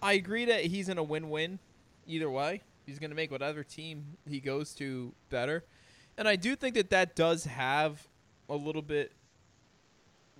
[0.00, 1.58] I agree that he's in a win-win
[2.06, 2.62] either way.
[2.86, 5.64] He's going to make whatever team he goes to better.
[6.18, 8.06] And I do think that that does have
[8.48, 9.12] a little bit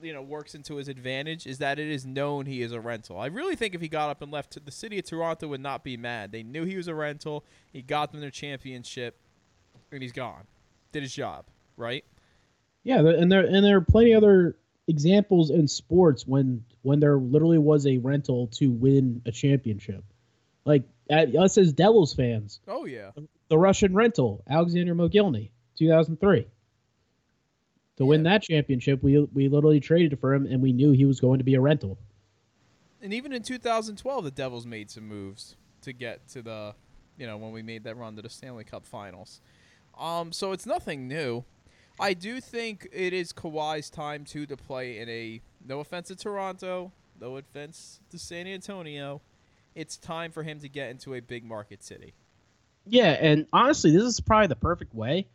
[0.03, 3.19] you know works into his advantage is that it is known he is a rental.
[3.19, 5.85] I really think if he got up and left, the city of Toronto would not
[5.85, 6.33] be mad.
[6.33, 7.45] They knew he was a rental.
[7.73, 9.17] He got them their championship,
[9.91, 10.45] and he's gone.
[10.93, 12.05] Did his job, right?
[12.83, 14.57] Yeah, and there and there are plenty other
[14.89, 20.05] examples in sports when when there literally was a rental to win a championship.
[20.65, 22.61] Like at us as Devils fans.
[22.69, 23.11] Oh yeah.
[23.49, 26.47] The Russian rental, Alexander Mogilny, 2003.
[27.97, 31.21] To win that championship, we we literally traded for him, and we knew he was
[31.21, 31.99] going to be a rental.
[33.03, 36.75] And even in 2012, the Devils made some moves to get to the,
[37.19, 39.41] you know, when we made that run to the Stanley Cup Finals.
[39.99, 41.45] Um, so it's nothing new.
[42.01, 45.41] I do think it is Kawhi's time too to play in a.
[45.67, 49.21] No offense to Toronto, no offense to San Antonio.
[49.75, 52.15] It's time for him to get into a big market city.
[52.87, 55.27] Yeah, and honestly, this is probably the perfect way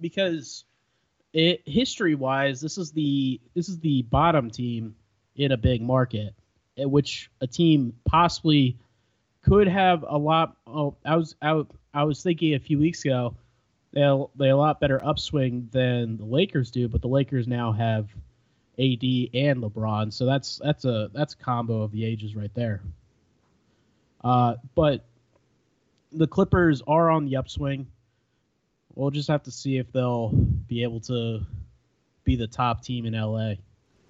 [0.00, 0.64] because
[1.32, 4.94] it history wise, this is the this is the bottom team
[5.36, 6.34] in a big market,
[6.78, 8.78] at which a team possibly
[9.42, 10.56] could have a lot.
[10.66, 11.68] Oh, I was out.
[11.94, 13.36] I was thinking a few weeks ago,
[13.92, 14.00] they
[14.36, 18.08] they a lot better upswing than the Lakers do, but the Lakers now have
[18.78, 19.02] AD
[19.34, 22.82] and LeBron, so that's that's a that's a combo of the ages right there.
[24.24, 25.04] Uh, but
[26.12, 27.86] the Clippers are on the upswing.
[28.94, 31.40] We'll just have to see if they'll be able to
[32.24, 33.54] be the top team in LA.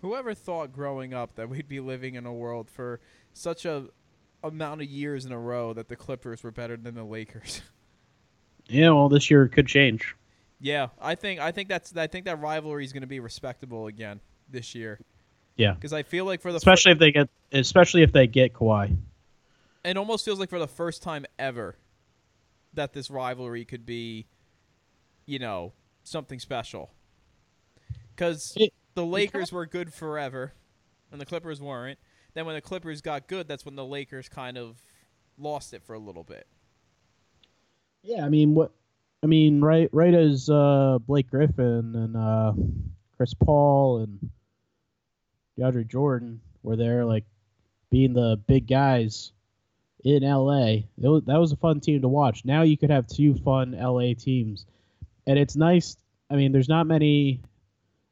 [0.00, 3.00] Whoever thought growing up that we'd be living in a world for
[3.32, 3.86] such a
[4.42, 7.62] amount of years in a row that the Clippers were better than the Lakers?
[8.68, 10.14] Yeah, well, this year could change.
[10.60, 13.88] Yeah, I think I think that's I think that rivalry is going to be respectable
[13.88, 15.00] again this year.
[15.56, 18.28] Yeah, because I feel like for the especially fir- if they get especially if they
[18.28, 18.96] get Kawhi,
[19.84, 21.76] it almost feels like for the first time ever
[22.74, 24.26] that this rivalry could be,
[25.26, 25.72] you know,
[26.04, 26.90] something special.
[28.14, 28.56] Because
[28.94, 30.52] the Lakers were good forever,
[31.10, 31.98] and the Clippers weren't.
[32.34, 34.80] Then when the Clippers got good, that's when the Lakers kind of
[35.38, 36.46] lost it for a little bit.
[38.02, 38.72] Yeah, I mean what
[39.22, 42.52] I mean, right right as uh, Blake Griffin and uh,
[43.16, 44.30] Chris Paul and
[45.58, 47.24] DeAndre Jordan were there, like
[47.90, 49.32] being the big guys
[50.04, 50.78] in LA.
[50.98, 52.44] Was, that was a fun team to watch.
[52.44, 54.66] Now you could have two fun LA teams,
[55.26, 55.96] and it's nice.
[56.30, 57.40] I mean, there's not many.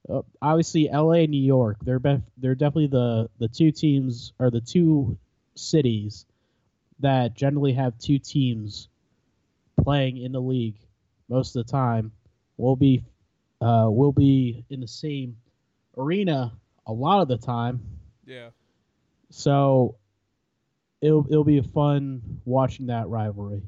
[0.09, 1.79] Uh, obviously, LA and New York.
[1.83, 5.18] They're bef- they're definitely the the two teams or the two
[5.55, 6.27] cities
[7.01, 8.88] that generally have two teams
[9.83, 10.77] playing in the league
[11.29, 12.12] most of the time.
[12.57, 13.05] We'll be
[13.61, 15.37] uh, we'll be in the same
[15.96, 16.53] arena
[16.87, 17.81] a lot of the time.
[18.27, 18.51] Yeah.
[19.31, 19.96] So
[21.01, 23.62] it'll it'll be fun watching that rivalry.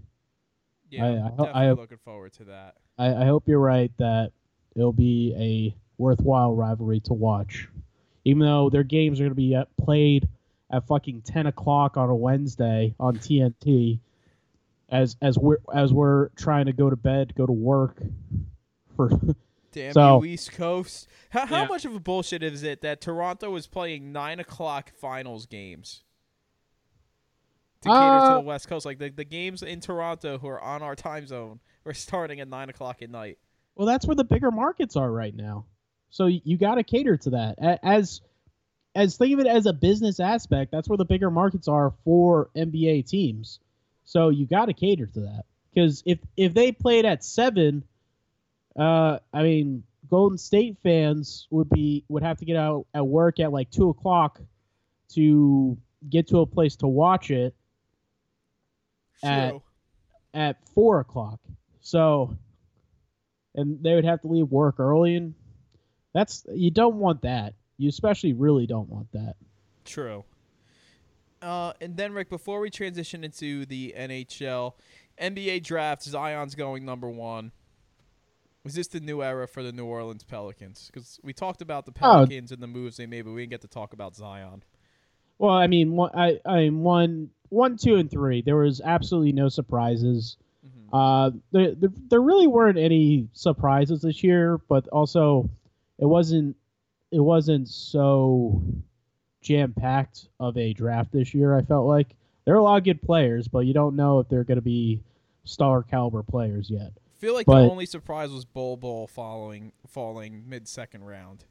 [0.93, 2.75] Yeah, I, I, definitely I, looking forward to that.
[2.99, 4.33] I, I hope you're right that
[4.77, 7.69] it'll be a worthwhile rivalry to watch,
[8.25, 10.29] even though their games are going to be at, played
[10.71, 14.01] at fucking ten o'clock on a Wednesday on TNT.
[14.91, 17.97] As as we're as we're trying to go to bed, go to work.
[18.95, 19.09] For
[19.73, 21.09] damn so, you, East Coast.
[21.31, 21.69] How, how yeah.
[21.69, 26.03] much of a bullshit is it that Toronto is playing nine o'clock finals games?
[27.83, 28.87] To cater uh, to the West Coast.
[28.87, 32.49] Like the, the games in Toronto who are on our time zone are starting at
[32.49, 33.38] nine o'clock at night.
[33.75, 35.66] Well, that's where the bigger markets are right now.
[36.11, 37.79] So you got to cater to that.
[37.83, 38.21] As
[38.95, 42.51] as think of it as a business aspect, that's where the bigger markets are for
[42.55, 43.61] NBA teams.
[44.05, 47.85] So you got to cater to that because if if they played at seven,
[48.79, 53.40] uh, I mean, Golden State fans would be would have to get out at work
[53.40, 54.40] at like two o'clock
[55.14, 57.55] to get to a place to watch it
[59.23, 59.55] at
[60.35, 61.41] at four o'clock.
[61.81, 62.37] So,
[63.55, 65.35] and they would have to leave work early, and
[66.15, 67.55] that's you don't want that.
[67.79, 69.35] You especially really don't want that.
[69.85, 70.25] True.
[71.41, 74.75] Uh, and then Rick, before we transition into the NHL,
[75.21, 77.51] NBA draft, Zion's going number one.
[78.65, 80.89] Was this the new era for the New Orleans Pelicans?
[80.93, 81.99] Because we talked about the oh.
[81.99, 82.55] Pelicans oh.
[82.55, 84.63] and the moves they made, but we didn't get to talk about Zion.
[85.39, 88.41] Well, I mean, one, I, I mean, one, one, two, and three.
[88.41, 90.38] There was absolutely no surprises.
[90.67, 90.95] Mm-hmm.
[90.95, 95.51] Uh, there, there, there really weren't any surprises this year, but also,
[95.99, 96.57] it wasn't,
[97.11, 98.62] it wasn't so
[99.43, 101.55] jam packed of a draft this year.
[101.55, 104.29] I felt like there are a lot of good players, but you don't know if
[104.29, 105.03] they're going to be
[105.45, 106.93] star caliber players yet.
[106.97, 111.45] I feel like but, the only surprise was Bol Bol following falling mid second round.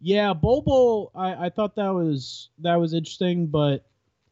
[0.00, 3.84] Yeah, Bol Bol, I, I thought that was that was interesting, but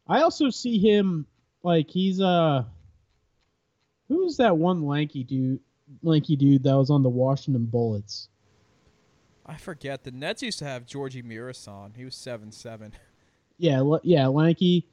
[0.09, 1.25] I also see him
[1.63, 2.63] like he's uh
[4.07, 5.59] who's that one lanky dude
[6.01, 8.29] lanky dude that was on the Washington Bullets?
[9.45, 10.03] I forget.
[10.03, 11.95] The Nets used to have Gheorghe Muresan.
[11.95, 12.93] He was seven seven.
[13.57, 14.87] Yeah, yeah, lanky.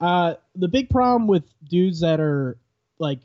[0.00, 2.56] Uh, the big problem with dudes that are
[2.98, 3.20] like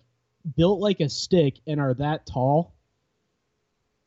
[0.56, 2.74] built like a stick and are that tall,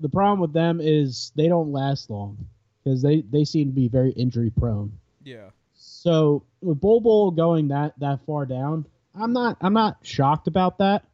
[0.01, 2.47] the problem with them is they don't last long
[2.83, 4.93] because they, they seem to be very injury prone.
[5.23, 5.51] Yeah.
[6.07, 10.79] So with Bol Bol going that that far down, I'm not I'm not shocked about
[10.79, 11.05] that.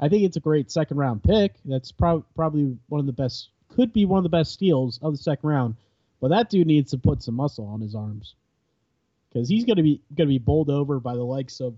[0.00, 1.54] I think it's a great second round pick.
[1.64, 5.12] That's pro- probably one of the best could be one of the best steals of
[5.12, 5.76] the second round.
[6.20, 8.34] But that dude needs to put some muscle on his arms
[9.28, 11.76] because he's gonna be gonna be bowled over by the likes of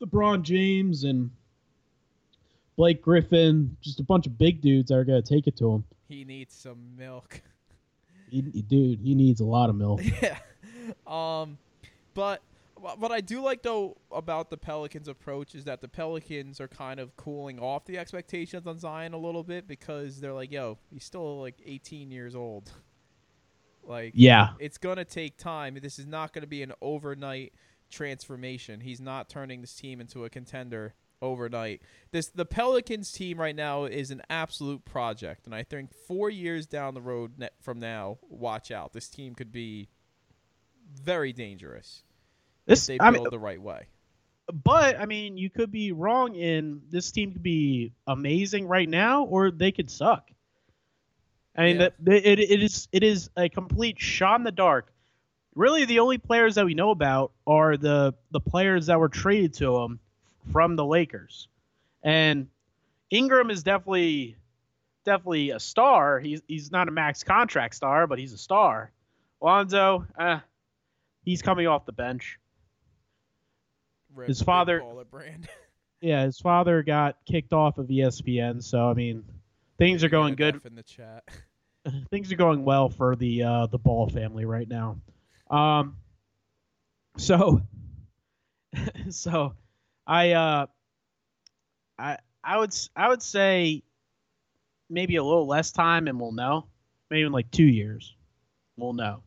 [0.00, 1.30] LeBron James and
[2.76, 5.84] Blake Griffin, just a bunch of big dudes that are gonna take it to him.
[6.08, 7.42] He needs some milk.
[8.30, 10.02] He, dude, he needs a lot of milk.
[10.22, 10.38] Yeah.
[11.06, 11.58] Um,
[12.14, 12.42] but
[12.76, 16.98] What I do like though about the Pelicans' approach is that the Pelicans are kind
[16.98, 21.04] of cooling off the expectations on Zion a little bit because they're like, "Yo, he's
[21.04, 22.72] still like 18 years old."
[23.82, 25.76] Like, yeah, it's gonna take time.
[25.82, 27.54] This is not gonna be an overnight
[27.90, 28.80] transformation.
[28.80, 31.82] He's not turning this team into a contender overnight.
[32.12, 36.66] This the Pelicans team right now is an absolute project, and I think four years
[36.66, 38.92] down the road from now, watch out.
[38.92, 39.88] This team could be
[41.02, 42.02] very dangerous.
[42.66, 43.86] This they I build mean, the right way.
[44.52, 49.24] But I mean, you could be wrong in this team could be amazing right now,
[49.24, 50.30] or they could suck.
[51.56, 51.88] I mean, Yeah.
[52.00, 54.92] that it, it is it is a complete shot in the dark.
[55.54, 59.54] Really, the only players that we know about are the the players that were traded
[59.54, 60.00] to them
[60.52, 61.48] from the Lakers,
[62.02, 62.48] and
[63.10, 64.36] Ingram is definitely
[65.04, 66.20] definitely a star.
[66.20, 68.92] He's he's not a max contract star, but he's a star.
[69.40, 70.40] Lonzo, uh,
[71.24, 72.38] he's coming off the bench.
[74.14, 75.48] Rip His father- brand.
[76.02, 79.22] Yeah, his father got kicked off of ESPN, so I mean,
[79.76, 80.58] things are going good.
[80.64, 81.24] in the chat.
[82.10, 84.98] Things are going well for the uh, the Ball family right now.
[85.50, 85.96] Um,
[87.18, 87.60] so,
[89.10, 89.52] so,
[90.06, 90.66] I uh,
[91.98, 93.82] I I would I would say
[94.88, 96.66] maybe a little less time and we'll know.
[97.10, 98.14] Maybe in like two years,
[98.78, 99.22] we'll know.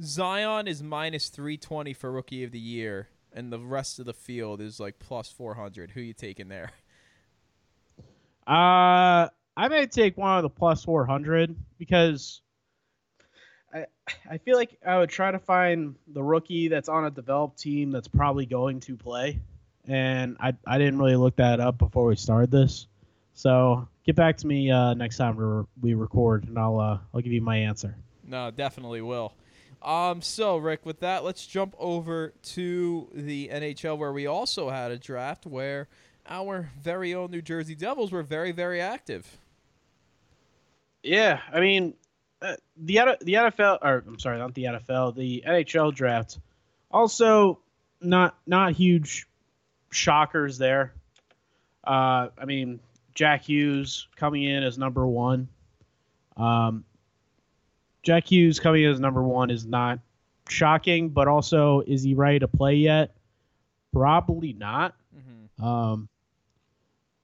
[0.00, 4.60] Zion is minus 320 for rookie of the year, and the rest of the field
[4.60, 5.90] is like plus 400.
[5.92, 6.70] Who you taking there?
[8.46, 12.40] Uh, I may take one of the plus 400 because
[13.72, 13.86] I
[14.28, 17.90] I feel like I would try to find the rookie that's on a developed team
[17.90, 19.40] that's probably going to play,
[19.86, 22.86] and I I didn't really look that up before we started this.
[23.34, 27.20] So get back to me uh, next time we we record, and I'll uh, I'll
[27.20, 27.94] give you my answer.
[28.24, 29.34] No, definitely will.
[29.82, 34.90] Um, so Rick, with that, let's jump over to the NHL where we also had
[34.90, 35.88] a draft where
[36.28, 39.38] our very own New Jersey Devils were very, very active.
[41.02, 41.94] Yeah, I mean,
[42.42, 46.38] uh, the the NFL, or I'm sorry, not the NFL, the NHL draft.
[46.90, 47.58] Also,
[48.00, 49.26] not not huge
[49.90, 50.92] shockers there.
[51.84, 52.80] Uh, I mean,
[53.14, 55.48] Jack Hughes coming in as number one.
[56.36, 56.84] Um,
[58.02, 59.98] Jack Hughes coming in as number one is not
[60.48, 63.14] shocking, but also, is he ready to play yet?
[63.92, 64.94] Probably not.
[65.62, 66.08] Um,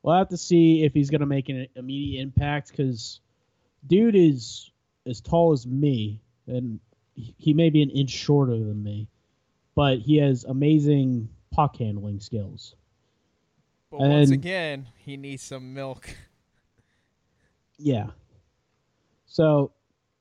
[0.03, 3.21] we'll have to see if he's going to make an immediate impact because
[3.87, 4.71] dude is
[5.07, 6.79] as tall as me, and
[7.15, 9.09] he- may be an inch shorter than me,
[9.75, 12.75] but he has amazing puck handling skills.
[13.91, 16.09] But once And- again, he needs some milk.
[17.79, 18.07] Yeah.
[19.27, 19.71] So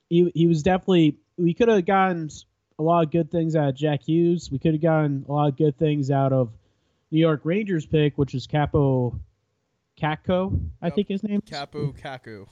[0.10, 2.30] he he was definitely we could have gotten
[2.78, 4.50] a lot of good things out of Jack Hughes.
[4.52, 6.52] We could have gotten a lot of good things out of
[7.12, 9.20] New York Rangers pick, which is Kaapo
[10.02, 10.96] Kakko, I Yep.
[10.96, 11.42] think his name.
[11.46, 11.50] is.
[11.50, 12.48] Kapu Kaku.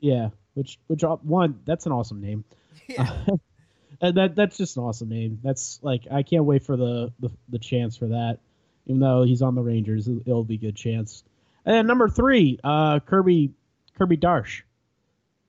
[0.00, 2.44] Yeah, which which uh, one that's an awesome name.
[4.00, 5.38] and that that's just an awesome name.
[5.42, 8.38] That's like I can't wait for the the, the chance for that.
[8.86, 11.24] Even though he's on the Rangers, it'll, be a good chance.
[11.64, 13.52] And number three, uh, Kirby
[13.96, 14.60] Kirby Dach,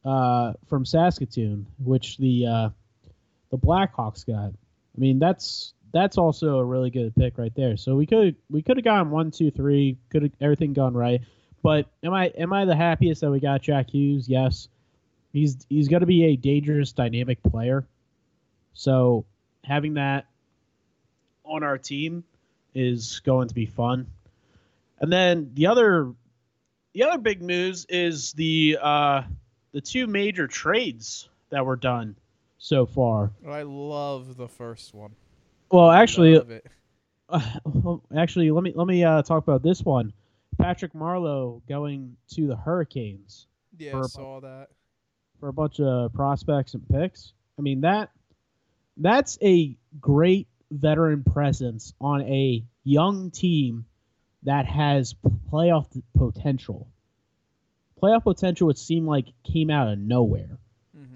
[0.06, 2.70] uh, from Saskatoon, which the uh,
[3.50, 4.52] the Blackhawks got.
[4.52, 7.78] I mean, that's that's also a really good pick right there.
[7.78, 9.98] So we could we could have gone one, two, three.
[10.12, 11.22] Could everything gone right.
[11.64, 14.30] But am I am I the happiest that we got Jack Hughes?
[14.30, 14.68] Yes.
[15.34, 17.86] He's he's going to be a dangerous, dynamic player.
[18.74, 19.26] So
[19.64, 20.28] having that
[21.44, 22.24] on our team
[22.74, 24.08] is going to be fun.
[25.00, 26.14] And then the other
[26.94, 29.24] the other big news is the uh,
[29.76, 32.16] the two major trades that were done
[32.58, 33.34] so far.
[33.46, 35.12] I love the first one.
[35.70, 36.62] Well, actually,
[37.28, 37.42] uh,
[38.18, 40.14] actually, let me let me uh, talk about this one.
[40.58, 43.48] Patrick Marleau going to the Hurricanes
[43.78, 44.70] Yeah, I saw that.
[45.42, 47.34] for a bunch of prospects and picks.
[47.60, 48.12] I mean that
[48.96, 53.84] that's a great veteran presence on a young team
[54.44, 55.16] that has
[55.52, 56.88] playoff potential.
[58.06, 60.60] Playoff potential would seem like came out of nowhere.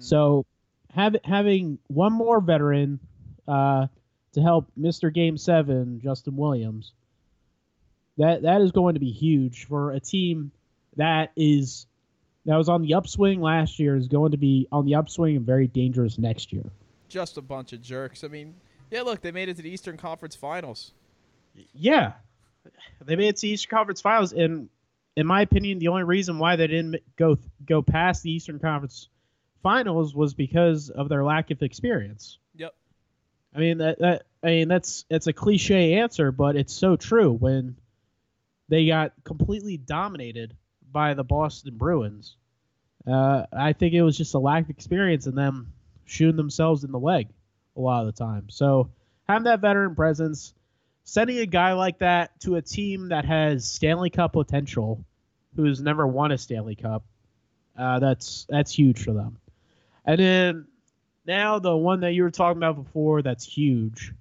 [0.00, 0.46] So
[0.94, 3.00] have, having one more veteran
[3.46, 3.86] uh,
[4.32, 5.12] to help Mr.
[5.12, 6.92] Game Seven, Justin Williams,
[8.16, 10.52] that that is going to be huge for a team
[10.96, 11.86] that is
[12.46, 15.46] that was on the upswing last year is going to be on the upswing and
[15.46, 16.64] very dangerous next year.
[17.08, 18.24] Just a bunch of jerks.
[18.24, 18.54] I mean,
[18.90, 20.92] yeah, look, they made it to the Eastern Conference Finals.
[21.74, 22.12] Yeah,
[23.04, 24.68] they made it to the Eastern Conference Finals, and
[25.16, 29.08] in my opinion, the only reason why they didn't go go past the Eastern Conference
[29.62, 32.38] Finals was because of their lack of experience.
[32.56, 32.74] Yep.
[33.54, 37.32] I mean that that I mean, that's it's a cliche answer, but it's so true.
[37.32, 37.76] When
[38.68, 40.56] they got completely dominated
[40.90, 42.36] by the Boston Bruins,
[43.06, 45.72] uh, I think it was just a lack of experience in them
[46.06, 47.28] shooting themselves in the leg
[47.76, 48.48] a lot of the time.
[48.48, 48.90] So
[49.28, 50.54] having that veteran presence,
[51.10, 55.04] sending a guy like that to a team that has Stanley Cup potential,
[55.56, 57.02] who's never won a Stanley Cup,
[57.76, 59.36] uh, that's that's huge for them.
[60.04, 60.66] And then
[61.26, 64.12] now the one that you were talking about before, that's huge.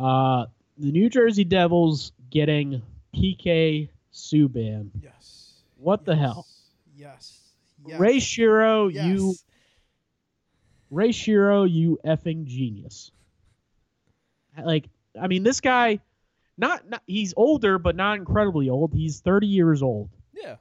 [0.00, 0.46] Uh,
[0.78, 2.80] the New Jersey Devils getting
[3.14, 4.88] PK Subban.
[5.02, 5.52] Yes.
[5.76, 6.06] What yes.
[6.06, 6.46] the hell?
[6.96, 7.40] Yes.
[7.86, 8.00] yes.
[8.00, 9.04] Ray Shero, yes.
[9.04, 9.34] you
[10.90, 13.10] Ray Shero, you effing genius.
[14.58, 14.88] Like,
[15.20, 16.00] I mean, this guy,
[16.58, 18.94] not, not he's older, but not incredibly old.
[18.94, 20.10] He's 30 years old.
[20.32, 20.56] Yeah.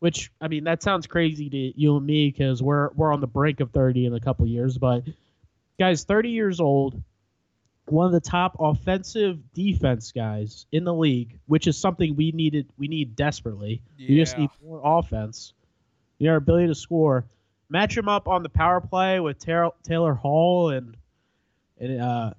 [0.00, 3.26] Which I mean, that sounds crazy to you and me because we're we're on the
[3.26, 4.76] brink of 30 in a couple years.
[4.76, 5.04] But
[5.78, 7.02] guys, 30 years old,
[7.86, 12.68] one of the top offensive defense guys in the league, which is something we needed
[12.76, 13.82] we need desperately.
[13.96, 14.08] Yeah.
[14.08, 15.52] We just need more offense.
[16.18, 17.26] We our ability to score.
[17.68, 20.96] Match him up on the power play with Taylor, Taylor Hall and
[21.78, 22.34] and uh,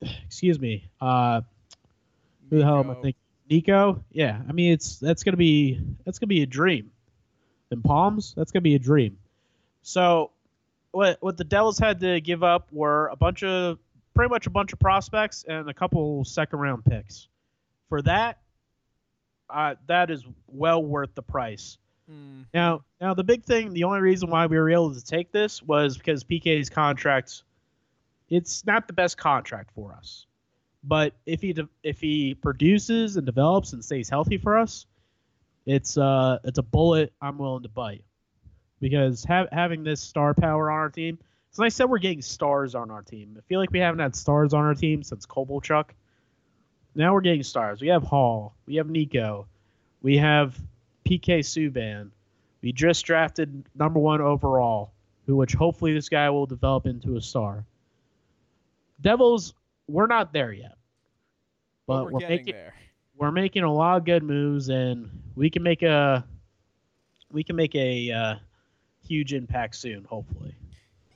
[0.26, 1.42] excuse me, uh,
[2.50, 3.14] who the hell am I thinking?
[3.48, 4.04] Nico?
[4.12, 6.90] Yeah, I mean it's that's gonna be that's gonna be a dream.
[7.70, 9.18] In Palms, that's gonna be a dream.
[9.82, 10.30] So,
[10.90, 13.78] what what the Devils had to give up were a bunch of
[14.14, 17.28] pretty much a bunch of prospects and a couple second round picks.
[17.88, 18.38] For that,
[19.48, 21.78] uh, that is well worth the price.
[22.10, 22.44] Mm.
[22.52, 25.62] Now, now the big thing, the only reason why we were able to take this
[25.62, 27.42] was because PK's contract.
[28.28, 30.26] It's not the best contract for us,
[30.82, 34.86] but if he de- if he produces and develops and stays healthy for us,
[35.66, 38.04] it's uh it's a bullet I'm willing to bite.
[38.80, 41.18] Because ha- having this star power on our team,
[41.50, 43.36] it's nice that we're getting stars on our team.
[43.36, 45.90] I feel like we haven't had stars on our team since Kovalchuk.
[46.94, 47.80] Now we're getting stars.
[47.80, 48.54] We have Hall.
[48.66, 49.46] We have Nico.
[50.02, 50.58] We have
[51.04, 52.10] PK Subban.
[52.62, 54.92] We just drafted number one overall,
[55.26, 57.64] who which hopefully this guy will develop into a star.
[59.00, 59.54] Devils,
[59.90, 60.76] we're not there yet,
[61.86, 62.74] but, we're, we're making there.
[63.16, 66.24] we're making a lot of good moves, and we can make a
[67.32, 68.34] we can make a uh,
[69.06, 70.54] huge impact soon, hopefully.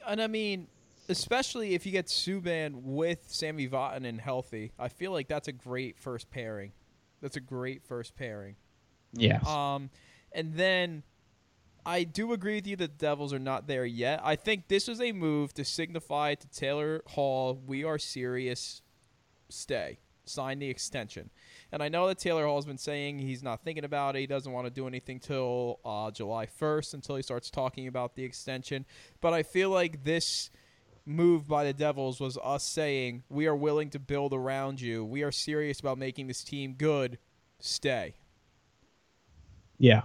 [0.07, 0.69] And I mean,
[1.09, 5.99] especially if you get Subban with Sami Vatanen healthy, I feel like that's a great
[5.99, 6.73] first pairing.
[7.21, 8.57] That's a great first pairing.
[9.13, 9.47] Yes.
[9.47, 9.91] Um,
[10.33, 11.03] and then
[11.87, 14.21] I do agree with you that the Devils are not there yet.
[14.25, 18.83] I think this was a move to signify to Taylor Hall, we are serious.
[19.51, 19.99] Stay.
[20.25, 21.31] Sign the extension.
[21.71, 24.21] And I know that Taylor Hall has been saying he's not thinking about it.
[24.21, 28.15] He doesn't want to do anything till uh, July 1st until he starts talking about
[28.15, 28.87] the extension.
[29.21, 30.51] But I feel like this
[31.05, 35.05] move by the Devils was us saying, we are willing to build around you.
[35.05, 37.19] We are serious about making this team good.
[37.61, 38.15] Stay.
[39.79, 40.03] Yeah.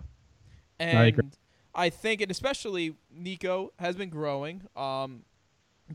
[0.80, 1.38] And
[1.74, 5.24] I think, and especially Nico has been growing, um,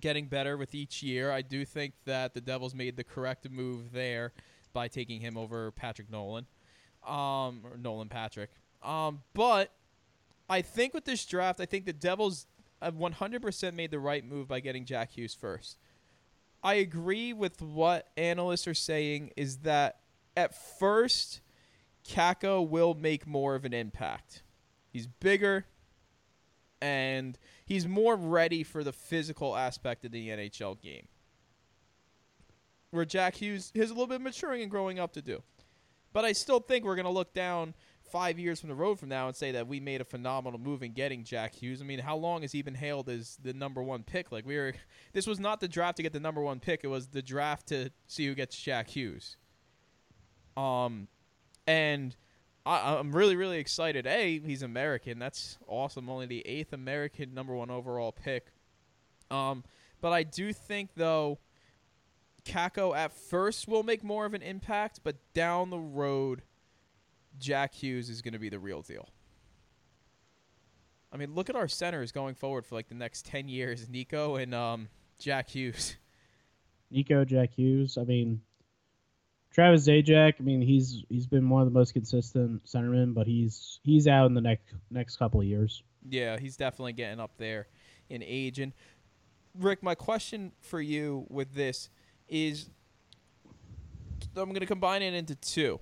[0.00, 1.30] getting better with each year.
[1.30, 4.32] I do think that the Devils made the correct move there
[4.72, 6.46] by taking him over Patrick Nolan,
[7.06, 8.50] um, or Nolan Patrick.
[8.82, 9.72] Um, but
[10.48, 12.46] I think with this draft, I think the Devils
[12.82, 15.78] have 100% made the right move by getting Jack Hughes first.
[16.62, 20.00] I agree with what analysts are saying is that
[20.36, 21.40] at first,
[22.06, 24.43] Kakko will make more of an impact.
[24.94, 25.66] He's bigger
[26.80, 27.36] and
[27.66, 31.08] he's more ready for the physical aspect of the NHL game.
[32.92, 35.42] Where Jack Hughes has a little bit maturing and growing up to do.
[36.12, 37.74] But I still think we're going to look down
[38.04, 40.84] five years from the road from now and say that we made a phenomenal move
[40.84, 41.82] in getting Jack Hughes.
[41.82, 44.30] I mean, how long has he been hailed as the number one pick?
[44.30, 44.74] Like we were,
[45.12, 46.84] this was not the draft to get the number one pick.
[46.84, 49.38] It was the draft to see who gets Jack Hughes.
[50.56, 51.08] Um,
[51.66, 52.14] and
[52.66, 54.06] I, I'm really, really excited.
[54.06, 55.18] A, he's American.
[55.18, 56.08] That's awesome.
[56.08, 58.46] Only the eighth American number one overall pick.
[59.30, 59.64] Um,
[60.00, 61.38] but I do think though,
[62.44, 66.42] Kakko at first will make more of an impact, but down the road,
[67.38, 69.08] Jack Hughes is going to be the real deal.
[71.10, 74.36] I mean, look at our centers going forward for like the next ten years: Nico
[74.36, 74.88] and um,
[75.18, 75.96] Jack Hughes.
[76.90, 77.96] Nico, Jack Hughes.
[77.96, 78.42] I mean,
[79.54, 80.34] Travis Zajac.
[80.40, 84.26] I mean, he's he's been one of the most consistent centermen, but he's he's out
[84.26, 85.82] in the next next couple of years.
[86.08, 87.68] Yeah, he's definitely getting up there
[88.10, 88.58] in age.
[88.58, 88.72] And
[89.58, 91.88] Rick, my question for you with this
[92.28, 92.68] is,
[94.36, 95.78] I'm going to combine it into two.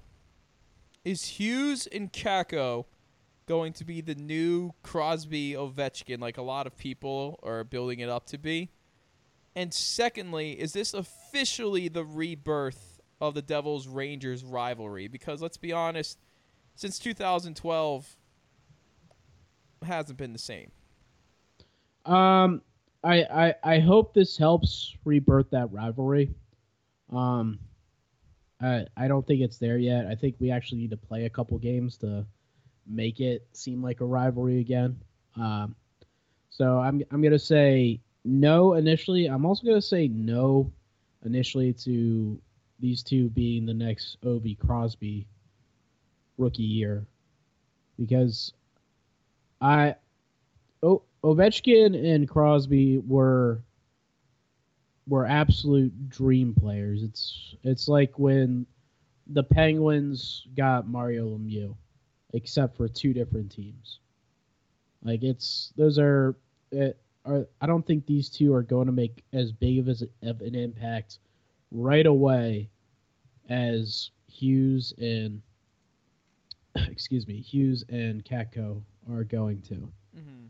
[1.04, 2.84] Is Hughes and Kakko
[3.46, 8.08] going to be the new Crosby Ovechkin, like a lot of people are building it
[8.08, 8.70] up to be?
[9.56, 12.91] And secondly, is this officially the rebirth
[13.22, 15.06] of the Devils Rangers rivalry?
[15.06, 16.18] Because let's be honest,
[16.74, 18.16] since 2012
[19.84, 20.72] hasn't been the same.
[22.04, 22.62] Um,
[23.04, 26.34] I, I I hope this helps rebirth that rivalry.
[27.12, 27.60] Um,
[28.60, 30.06] I I don't think it's there yet.
[30.06, 32.26] I think we actually need to play a couple games to
[32.88, 35.00] make it seem like a rivalry again.
[35.36, 35.76] Um,
[36.50, 39.26] so I'm I'm gonna say no initially.
[39.26, 40.72] I'm also gonna say no
[41.24, 42.40] initially to
[42.82, 45.26] these two being the next Ovi Crosby
[46.36, 47.06] rookie year
[47.98, 48.52] because
[49.60, 49.94] I
[50.82, 53.62] o- Ovechkin and Crosby were
[55.06, 57.02] were absolute dream players.
[57.02, 58.66] It's it's like when
[59.28, 61.76] the Penguins got Mario Lemieux,
[62.34, 64.00] except for two different teams.
[65.04, 66.34] Like it's those are,
[66.72, 70.02] it, are I don't think these two are going to make as big of, as,
[70.22, 71.18] of an impact
[71.70, 72.68] right away
[73.48, 75.42] as Hughes and
[76.88, 79.74] excuse me Hughes and Kakko are going to.
[80.16, 80.46] Mm-hmm.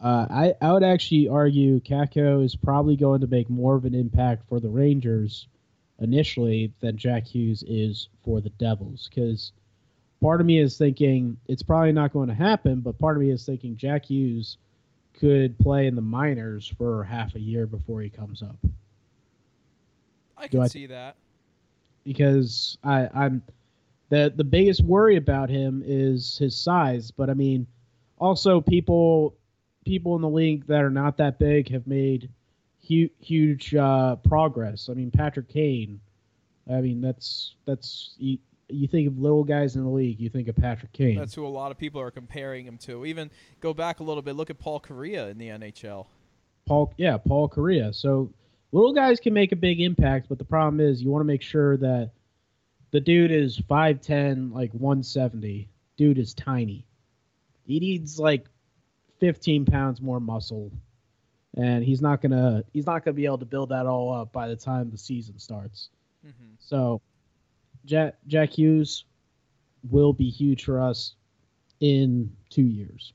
[0.00, 3.94] Uh, I, I would actually argue Kakko is probably going to make more of an
[3.94, 5.48] impact for the Rangers
[6.00, 9.08] initially than Jack Hughes is for the Devils.
[9.08, 9.52] Because
[10.20, 13.30] part of me is thinking it's probably not going to happen, but part of me
[13.30, 14.58] is thinking Jack Hughes
[15.14, 18.56] could play in the minors for half a year before he comes up.
[20.36, 21.16] I can I, see that.
[22.08, 23.42] Because I, I'm
[24.08, 27.66] the the biggest worry about him is his size, but I mean
[28.18, 29.36] also people
[29.84, 32.30] people in the league that are not that big have made
[32.80, 34.88] huge huge uh, progress.
[34.90, 36.00] I mean, Patrick Kane.
[36.70, 38.38] I mean, that's that's you,
[38.68, 41.16] you think of little guys in the league, you think of Patrick Kane.
[41.16, 43.04] That's who a lot of people are comparing him to.
[43.04, 43.30] Even
[43.60, 46.06] go back a little bit, look at Paul Kariya in the NHL.
[46.66, 47.94] Paul, yeah, Paul Kariya.
[47.94, 48.30] So
[48.72, 51.42] little guys can make a big impact, but the problem is you want to make
[51.42, 52.10] sure that
[52.90, 55.68] the dude is 5'10, like 170.
[55.96, 56.86] Dude is tiny.
[57.66, 58.46] He needs like
[59.20, 60.72] 15 pounds more muscle,
[61.56, 64.48] and he's not gonna he's not gonna be able to build that all up by
[64.48, 65.90] the time the season starts.
[66.26, 66.54] Mm-hmm.
[66.60, 67.02] So,
[67.84, 69.04] Jack Jack Hughes
[69.90, 71.14] will be huge for us
[71.80, 73.12] in two years.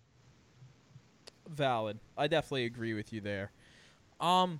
[1.49, 1.99] Valid.
[2.18, 3.51] I definitely agree with you there.
[4.20, 4.60] Um,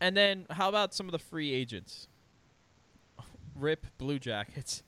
[0.00, 2.08] and then how about some of the free agents?
[3.54, 4.82] Rip Blue Jackets.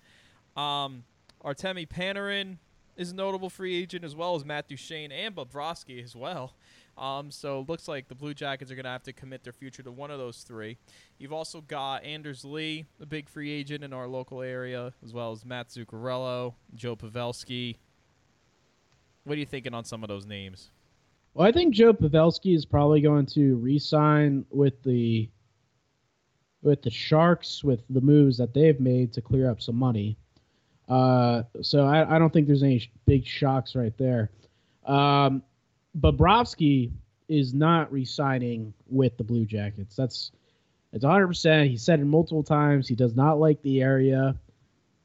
[0.56, 1.04] Um,
[1.44, 2.58] Artemi Panarin,
[3.00, 6.54] is a notable free agent, as well as Matt Duchene and Bobrovsky as well.
[6.98, 9.54] Um, so it looks like the Blue Jackets are going to have to commit their
[9.54, 10.76] future to one of those three.
[11.18, 15.32] You've also got Anders Lee, a big free agent in our local area, as well
[15.32, 17.76] as Matt Zuccarello, Joe Pavelski.
[19.24, 20.70] What are you thinking on some of those names?
[21.34, 25.30] Well, I think Joe Pavelski is probably going to re-sign with the
[26.62, 30.18] with the Sharks with the moves that they've made to clear up some money.
[30.88, 34.30] Uh, so I, I, don't think there's any sh- big shocks right there.
[34.84, 35.42] Um,
[35.98, 36.90] Bobrovsky
[37.28, 39.94] is not re-signing with the Blue Jackets.
[39.94, 40.32] That's
[40.92, 41.28] it's 100.
[41.28, 42.88] percent He said it multiple times.
[42.88, 44.34] He does not like the area.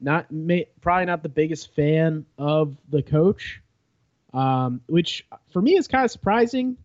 [0.00, 3.62] Not may, probably not the biggest fan of the coach,
[4.36, 6.76] um, which for me is kind of surprising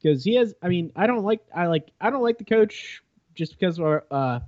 [0.00, 0.54] because he has.
[0.62, 3.02] I mean, I don't like I like I don't like the coach
[3.34, 4.40] just because of our uh,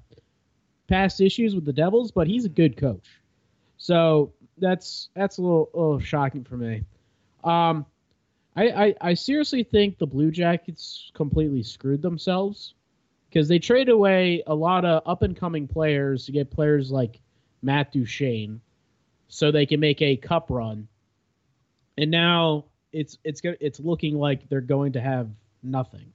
[0.87, 3.09] past issues with the Devils, but he's a good coach.
[3.79, 6.85] So that's that's a little, a little shocking for me.
[7.43, 7.87] Um,
[8.57, 12.75] I, I, I seriously think the Blue Jackets completely screwed themselves
[13.29, 17.21] because they trade away a lot of up and coming players to get players like
[17.63, 18.61] Matt Duchene,
[19.29, 20.89] so they can make a cup run.
[21.97, 25.29] And now it's it's it's looking like they're going to have
[25.63, 26.13] nothing.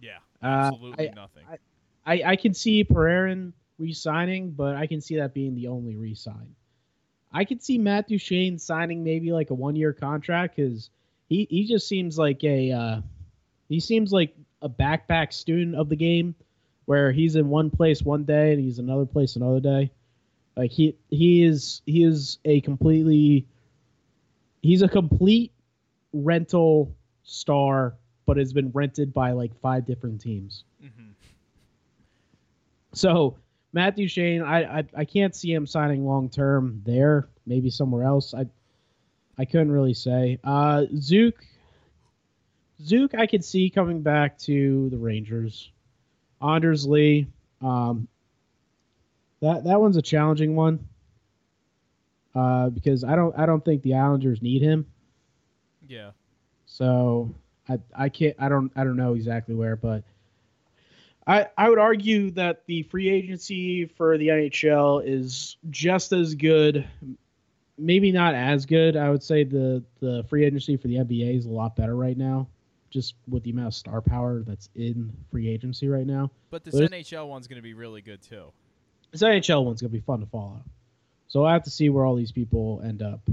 [0.00, 1.44] Yeah, absolutely uh, I, nothing.
[1.48, 1.58] I,
[2.04, 6.54] I, I can see Panarin re-signing, but I can see that being the only re-sign.
[7.32, 10.90] I could see Matt Duchene signing maybe like a one-year contract because
[11.28, 13.00] he he just seems like a uh,
[13.68, 16.34] he seems like a backpack student of the game,
[16.84, 19.90] where he's in one place one day and he's another place another day.
[20.56, 23.46] Like he he is he is a completely
[24.62, 25.52] he's a complete
[26.12, 26.94] rental
[27.24, 27.94] star,
[28.26, 30.64] but has been rented by like five different teams.
[30.82, 31.10] Mm-hmm.
[32.94, 33.36] So
[33.72, 37.28] Matt Duchene, I, I I can't see him signing long term there.
[37.46, 38.34] Maybe somewhere else.
[38.34, 38.46] I
[39.38, 40.38] I couldn't really say.
[40.44, 41.44] Uh, Zook,
[42.82, 45.70] Zook, I could see coming back to the Rangers.
[46.40, 47.26] Anders Lee,
[47.60, 48.08] um,
[49.40, 50.86] that that one's a challenging one.
[52.34, 54.86] Uh, because I don't I don't think the Islanders need him.
[55.86, 56.10] Yeah.
[56.66, 57.34] So
[57.68, 60.04] I I can't I don't I don't know exactly where, but
[61.26, 66.88] I, I would argue that the free agency for the NHL is just as good,
[67.78, 68.96] maybe not as good.
[68.96, 72.16] I would say the the free agency for the NBA is a lot better right
[72.16, 72.48] now,
[72.90, 76.30] just with the amount of star power that's in free agency right now.
[76.50, 78.46] But this but NHL one's going to be really good too.
[79.12, 80.64] This NHL one's going to be fun to follow.
[81.32, 83.26] So I have to see where all these people end up.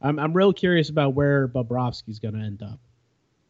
[0.00, 2.78] I'm I'm real curious about where Bobrovsky's going to end up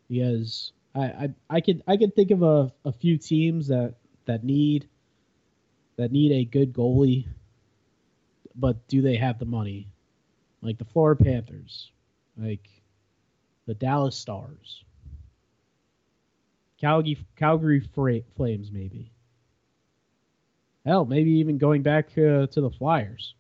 [0.09, 4.42] because I, I I could I could think of a, a few teams that that
[4.42, 4.88] need
[5.98, 7.26] that need a good goalie,
[8.57, 9.86] but do they have the money?
[10.62, 11.92] Like the Florida Panthers,
[12.38, 12.70] like
[13.66, 14.82] the Dallas Stars,
[16.80, 17.80] Calgary Calgary
[18.34, 19.12] Flames, maybe.
[20.86, 23.34] Hell, maybe even going back uh, to the Flyers.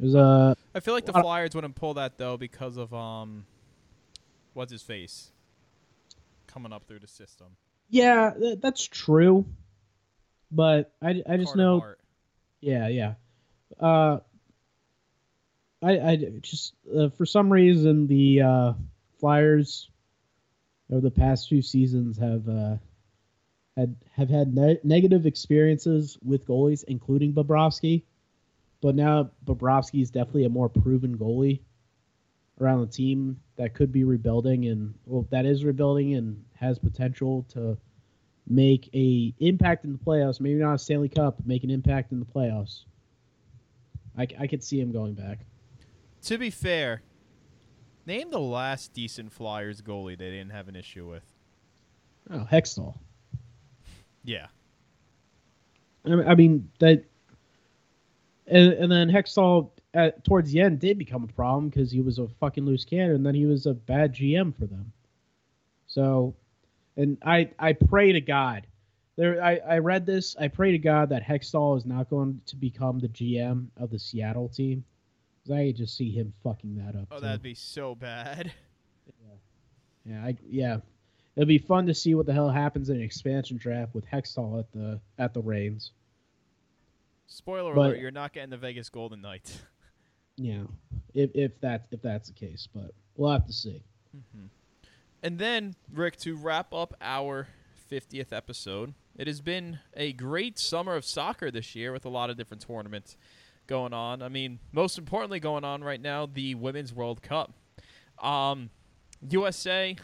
[0.00, 0.56] There's a.
[0.74, 3.44] I feel like the Flyers wouldn't pull that though because of um,
[4.54, 5.30] what's his face
[6.46, 7.48] coming up through the system.
[7.90, 9.44] Yeah, th- that's true.
[10.50, 11.80] But I, I just Carter know.
[11.80, 12.00] Hart.
[12.62, 13.14] Yeah, yeah.
[13.78, 14.20] Uh,
[15.82, 18.72] I, I just uh, for some reason the uh,
[19.18, 19.90] Flyers
[20.90, 22.76] over the past few seasons have uh,
[23.76, 28.04] had have had ne- negative experiences with goalies, including Bobrovsky.
[28.80, 31.60] But now Bobrovsky is definitely a more proven goalie
[32.60, 37.46] around the team that could be rebuilding and well that is rebuilding and has potential
[37.50, 37.76] to
[38.46, 40.40] make a impact in the playoffs.
[40.40, 42.84] Maybe not a Stanley Cup, make an impact in the playoffs.
[44.18, 45.40] I, I could see him going back.
[46.22, 47.02] To be fair,
[48.06, 51.22] name the last decent Flyers goalie they didn't have an issue with.
[52.28, 52.98] Oh, Hextall.
[54.24, 54.46] Yeah.
[56.04, 57.04] I mean that,
[58.50, 62.18] and, and then Hextall at, towards the end did become a problem because he was
[62.18, 64.92] a fucking loose cannon, and then he was a bad GM for them.
[65.86, 66.36] So,
[66.96, 68.66] and I I pray to God.
[69.16, 70.36] There, I, I read this.
[70.38, 73.98] I pray to God that Hextall is not going to become the GM of the
[73.98, 74.84] Seattle team.
[75.44, 77.08] Cause I just see him fucking that up.
[77.10, 77.22] Oh, too.
[77.22, 78.52] that'd be so bad.
[80.06, 80.76] Yeah, yeah, I, yeah.
[81.34, 84.60] It'd be fun to see what the hell happens in an expansion draft with Hextall
[84.60, 85.90] at the at the Reins.
[87.30, 89.62] Spoiler But- alert: You're not getting the Vegas Golden Knights.
[90.36, 90.62] Yeah,
[91.12, 93.82] if if that if that's the case, but we'll have to see.
[95.22, 97.46] And then, Rick, to wrap up our
[97.90, 102.30] 50th episode, it has been a great summer of soccer this year with a lot
[102.30, 103.18] of different tournaments
[103.66, 104.22] going on.
[104.22, 107.52] I mean, most importantly, going on right now, the Women's World Cup.
[108.22, 108.70] Um,
[109.28, 109.94] USA,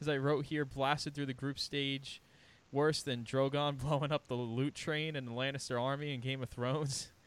[0.00, 2.22] as I wrote here, blasted through the group stage
[2.74, 6.50] worse than Drogon blowing up the loot train in the Lannister army in Game of
[6.50, 7.08] Thrones.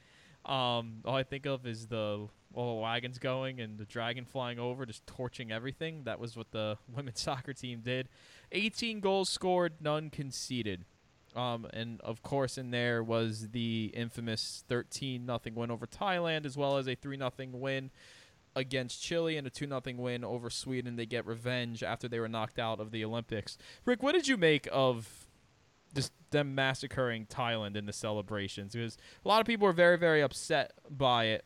[0.45, 4.59] Um, all I think of is the all the wagons going and the dragon flying
[4.59, 6.05] over, just torching everything.
[6.05, 8.07] That was what the women's soccer team did.
[8.53, 10.85] 18 goals scored, none conceded.
[11.35, 16.55] Um, and of course, in there was the infamous 13 nothing win over Thailand, as
[16.55, 17.91] well as a 3 nothing win
[18.55, 20.95] against Chile and a 2 nothing win over Sweden.
[20.95, 23.57] They get revenge after they were knocked out of the Olympics.
[23.85, 25.26] Rick, what did you make of
[25.97, 28.73] just them massacring Thailand in the celebrations?
[28.73, 31.45] Because a lot of people were very, very upset by it.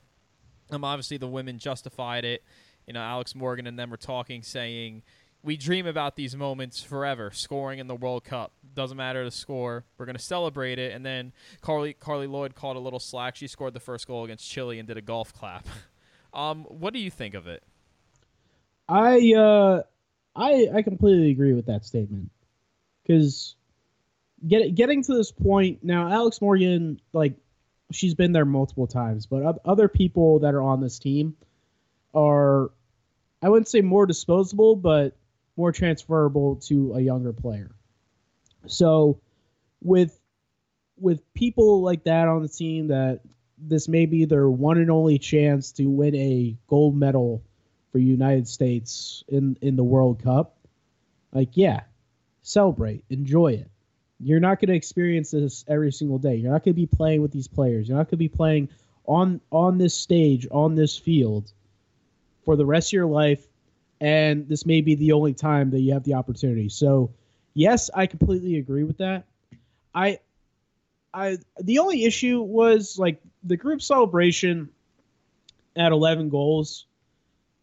[0.69, 2.43] Um, obviously, the women justified it.
[2.85, 5.03] You know, Alex Morgan and them were talking, saying,
[5.41, 7.31] "We dream about these moments forever.
[7.31, 9.85] Scoring in the World Cup doesn't matter the score.
[9.97, 11.31] We're to celebrate it." And then
[11.61, 13.35] Carly Carly Lloyd called a little slack.
[13.35, 15.65] She scored the first goal against Chile and did a golf clap.
[16.33, 17.63] um, what do you think of it?
[18.89, 19.83] I uh,
[20.35, 22.29] I I completely agree with that statement
[23.03, 23.55] because
[24.45, 27.35] get, getting to this point now, Alex Morgan like
[27.91, 31.35] she's been there multiple times, but other people that are on this team
[32.13, 32.71] are
[33.41, 35.15] I wouldn't say more disposable, but
[35.57, 37.71] more transferable to a younger player.
[38.67, 39.19] So
[39.81, 40.17] with
[40.97, 43.21] with people like that on the team that
[43.57, 47.43] this may be their one and only chance to win a gold medal
[47.91, 50.57] for United States in in the World Cup.
[51.31, 51.81] Like yeah,
[52.41, 53.70] celebrate, enjoy it.
[54.23, 56.35] You're not going to experience this every single day.
[56.35, 57.87] You're not going to be playing with these players.
[57.87, 58.69] You're not going to be playing
[59.05, 61.51] on on this stage, on this field
[62.45, 63.47] for the rest of your life
[64.01, 66.67] and this may be the only time that you have the opportunity.
[66.67, 67.13] So,
[67.53, 69.25] yes, I completely agree with that.
[69.93, 70.19] I
[71.13, 74.69] I the only issue was like the group celebration
[75.75, 76.87] at 11 goals.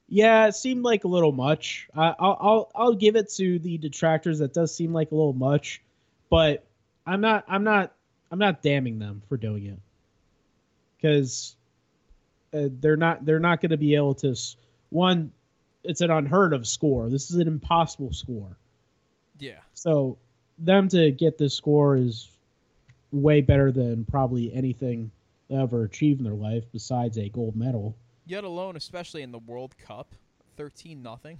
[0.08, 1.88] Yeah, it seemed like a little much.
[1.94, 4.38] I, I'll, I'll I'll give it to the detractors.
[4.38, 5.82] That does seem like a little much,
[6.30, 6.64] but
[7.06, 7.92] I'm not I'm not
[8.30, 9.78] I'm not damning them for doing it
[10.96, 11.56] because
[12.52, 14.36] uh, they're not they're not going to be able to
[14.90, 15.32] one.
[15.84, 17.08] It's an unheard of score.
[17.08, 18.56] This is an impossible score.
[19.38, 19.60] Yeah.
[19.74, 20.18] So
[20.58, 22.28] them to get this score is
[23.12, 25.10] way better than probably anything
[25.48, 27.96] they ever achieved in their life besides a gold medal.
[28.26, 30.14] Yet alone, especially in the World Cup,
[30.56, 31.38] thirteen nothing,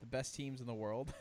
[0.00, 1.14] the best teams in the world.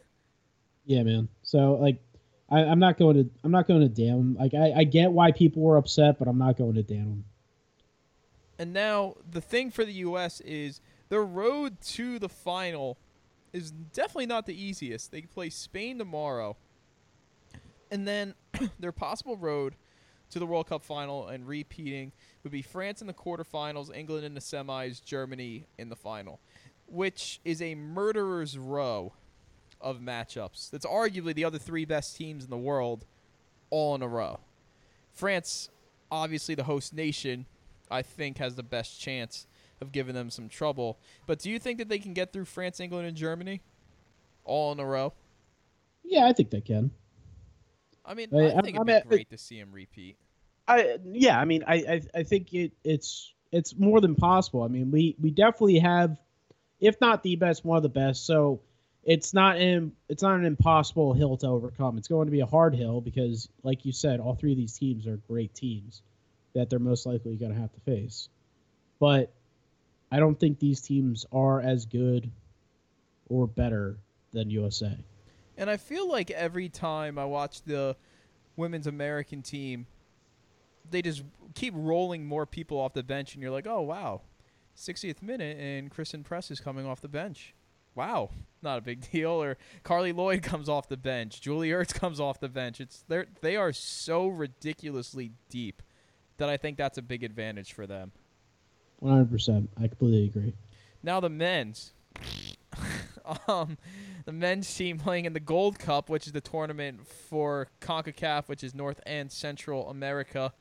[0.85, 1.29] Yeah, man.
[1.43, 2.01] So like,
[2.49, 4.37] I, I'm not going to I'm not going to damn them.
[4.39, 7.25] Like I, I get why people were upset, but I'm not going to damn them.
[8.59, 10.41] And now the thing for the U.S.
[10.41, 12.97] is the road to the final
[13.53, 15.11] is definitely not the easiest.
[15.11, 16.57] They play Spain tomorrow,
[17.91, 18.33] and then
[18.79, 19.75] their possible road
[20.29, 22.11] to the World Cup final and repeating
[22.43, 26.39] would be France in the quarterfinals, England in the semis, Germany in the final,
[26.87, 29.13] which is a murderer's row
[29.81, 30.69] of matchups.
[30.69, 33.05] That's arguably the other three best teams in the world
[33.69, 34.39] all in a row.
[35.13, 35.69] France,
[36.11, 37.45] obviously the host nation,
[37.89, 39.47] I think has the best chance
[39.81, 40.97] of giving them some trouble.
[41.25, 43.61] But do you think that they can get through France, England, and Germany
[44.43, 45.13] all in a row?
[46.03, 46.91] Yeah, I think they can.
[48.05, 50.17] I mean, I, I think it'd be great to see them repeat.
[50.67, 54.63] I yeah, I mean, I I, I think it it's it's more than possible.
[54.63, 56.17] I mean, we we definitely have,
[56.79, 58.25] if not the best, one of the best.
[58.25, 58.61] So
[59.07, 61.97] it's not in it's not an impossible hill to overcome.
[61.97, 64.77] It's going to be a hard hill because, like you said, all three of these
[64.77, 66.03] teams are great teams
[66.53, 68.27] that they're most likely going to have to face.
[68.99, 69.31] But
[70.11, 72.29] I don't think these teams are as good
[73.29, 73.97] or better
[74.33, 74.97] than USA.
[75.57, 77.95] And I feel like every time I watch the
[78.57, 79.87] women's American team,
[80.89, 81.23] they just
[81.55, 84.21] keep rolling more people off the bench, and you're like, oh wow,
[84.75, 87.53] 60th minute, and Christen Press is coming off the bench
[87.97, 88.29] wow,
[88.61, 89.31] not a big deal.
[89.31, 91.41] Or Carly Lloyd comes off the bench.
[91.41, 92.79] Julie Ertz comes off the bench.
[92.79, 95.81] It's they they are so ridiculously deep
[96.37, 98.11] that I think that's a big advantage for them.
[98.99, 99.69] One hundred percent.
[99.77, 100.53] I completely agree.
[101.03, 101.93] Now the men's.
[103.47, 103.77] um,
[104.25, 108.63] the men's team playing in the Gold Cup, which is the tournament for CONCACAF, which
[108.63, 110.53] is North and Central America.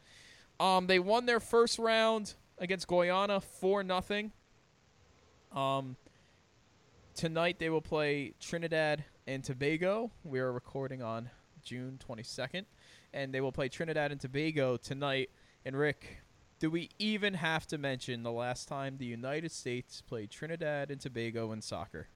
[0.61, 4.33] Um, they won their first round against Guyana four nothing.
[5.53, 5.97] Um,
[7.17, 10.11] Tonight they will play Trinidad and Tobago.
[10.23, 11.31] We are recording on
[11.63, 12.67] June 22nd,
[13.15, 15.31] and they will play Trinidad and Tobago tonight.
[15.65, 16.19] And Rick,
[16.59, 21.01] do we even have to mention the last time the United States played Trinidad and
[21.01, 22.09] Tobago in soccer?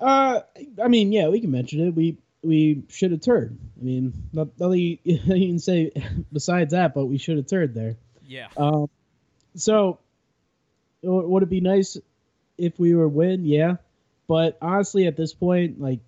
[0.00, 0.40] Uh,
[0.82, 1.94] I mean, yeah, we can mention it.
[1.94, 3.58] We we should have turned.
[3.78, 5.92] I mean, not nothing you can say
[6.32, 7.96] besides that, but we should have turned there.
[8.26, 8.48] Yeah.
[8.56, 8.88] Um,
[9.56, 9.98] so
[11.02, 11.98] would it be nice
[12.58, 13.76] if we were win, yeah.
[14.28, 16.00] But honestly, at this point, like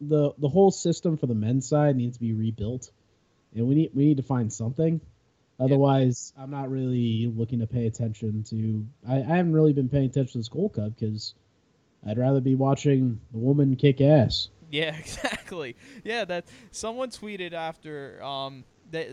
[0.00, 2.90] the the whole system for the men's side needs to be rebuilt,
[3.54, 5.00] and we need we need to find something.
[5.60, 8.86] Otherwise, I'm not really looking to pay attention to.
[9.08, 11.34] I, I haven't really been paying attention to this Gold Cup because
[12.06, 14.50] I'd rather be watching the woman kick ass.
[14.70, 15.76] Yeah, exactly.
[16.04, 19.08] Yeah, that someone tweeted after um that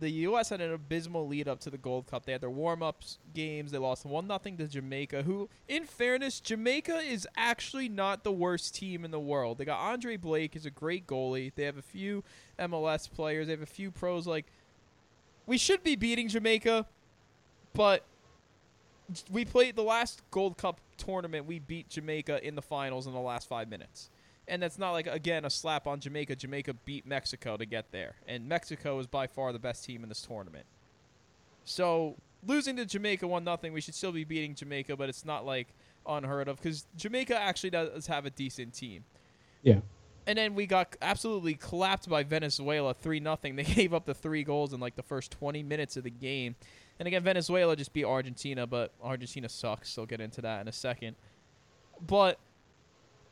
[0.00, 0.50] the U.S.
[0.50, 2.24] had an abysmal lead up to the Gold Cup.
[2.24, 3.70] They had their warm ups games.
[3.70, 5.22] They lost one nothing to Jamaica.
[5.22, 9.58] Who, in fairness, Jamaica is actually not the worst team in the world.
[9.58, 11.52] They got Andre Blake, is a great goalie.
[11.54, 12.24] They have a few
[12.58, 13.46] MLS players.
[13.46, 14.26] They have a few pros.
[14.26, 14.46] Like,
[15.46, 16.86] we should be beating Jamaica,
[17.72, 18.04] but
[19.30, 21.46] we played the last Gold Cup tournament.
[21.46, 24.10] We beat Jamaica in the finals in the last five minutes
[24.48, 26.36] and that's not like again a slap on Jamaica.
[26.36, 30.08] Jamaica beat Mexico to get there, and Mexico is by far the best team in
[30.08, 30.66] this tournament.
[31.64, 35.44] So losing to Jamaica one nothing, we should still be beating Jamaica, but it's not
[35.44, 35.68] like
[36.06, 39.04] unheard of because Jamaica actually does have a decent team.
[39.62, 39.80] Yeah.
[40.26, 43.56] And then we got absolutely clapped by Venezuela three nothing.
[43.56, 46.56] They gave up the three goals in like the first twenty minutes of the game.
[46.98, 49.90] And again, Venezuela just beat Argentina, but Argentina sucks.
[49.90, 51.14] So will get into that in a second.
[52.04, 52.38] But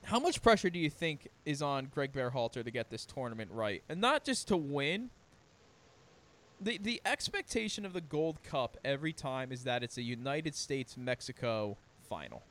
[0.06, 3.82] how much pressure do you think is on Greg Berhalter to get this tournament right,
[3.88, 5.10] and not just to win?
[6.60, 10.96] the The expectation of the Gold Cup every time is that it's a United States
[10.96, 11.76] Mexico
[12.08, 12.44] final.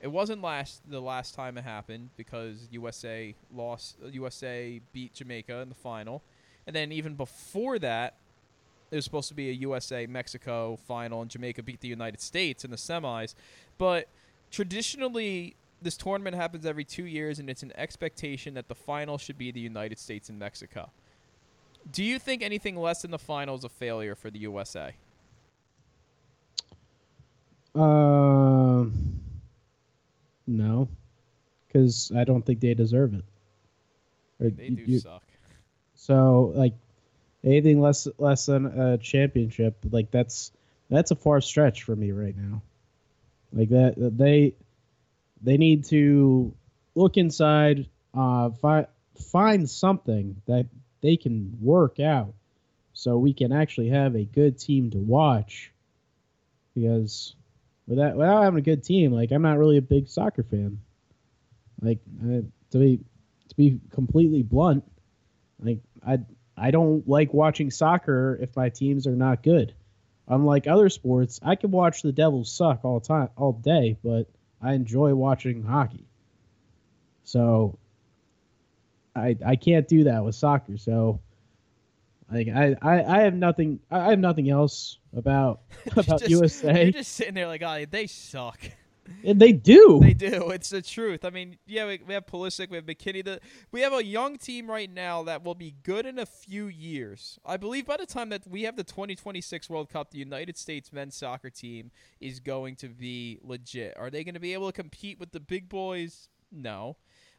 [0.00, 3.96] It wasn't last the last time it happened because USA lost.
[4.10, 6.22] USA beat Jamaica in the final,
[6.66, 8.14] and then even before that,
[8.90, 12.64] it was supposed to be a USA Mexico final, and Jamaica beat the United States
[12.64, 13.34] in the semis.
[13.76, 14.08] But
[14.50, 19.38] traditionally this tournament happens every two years, and it's an expectation that the final should
[19.38, 20.90] be the United States and Mexico.
[21.90, 24.92] Do you think anything less than the final is a failure for the USA?
[27.74, 28.86] Uh,
[30.46, 30.88] no,
[31.66, 33.24] because I don't think they deserve it.
[34.40, 35.22] Or they do you, suck.
[35.94, 36.74] So, like,
[37.44, 40.50] anything less less than a championship, like that's
[40.90, 42.62] that's a far stretch for me right now.
[43.52, 44.54] Like that, they
[45.42, 46.54] they need to
[46.94, 48.88] look inside, uh, fi-
[49.32, 50.66] find something that
[51.00, 52.34] they can work out,
[52.92, 55.72] so we can actually have a good team to watch.
[56.74, 57.34] Because
[57.86, 60.80] without without having a good team, like I'm not really a big soccer fan.
[61.80, 62.00] Like
[62.70, 63.00] to be
[63.48, 64.84] to be completely blunt,
[65.60, 66.18] like I
[66.56, 69.74] I don't like watching soccer if my teams are not good.
[70.28, 74.28] Unlike other sports, I can watch the Devils suck all time all day, but
[74.60, 76.04] I enjoy watching hockey.
[77.24, 77.78] So
[79.16, 80.76] I I can't do that with soccer.
[80.76, 81.20] So
[82.30, 85.62] like I, I, I have nothing I have nothing else about
[85.92, 86.84] about just, USA.
[86.84, 88.60] You're just sitting there like, oh, they suck.
[89.24, 90.00] And they do.
[90.00, 90.50] They do.
[90.50, 91.24] It's the truth.
[91.24, 93.24] I mean, yeah, we, we have Pulisic, we have McKennie.
[93.24, 93.40] The,
[93.70, 97.38] we have a young team right now that will be good in a few years.
[97.44, 100.92] I believe by the time that we have the 2026 World Cup, the United States
[100.92, 101.90] men's soccer team
[102.20, 103.94] is going to be legit.
[103.96, 106.28] Are they going to be able to compete with the big boys?
[106.50, 106.96] No.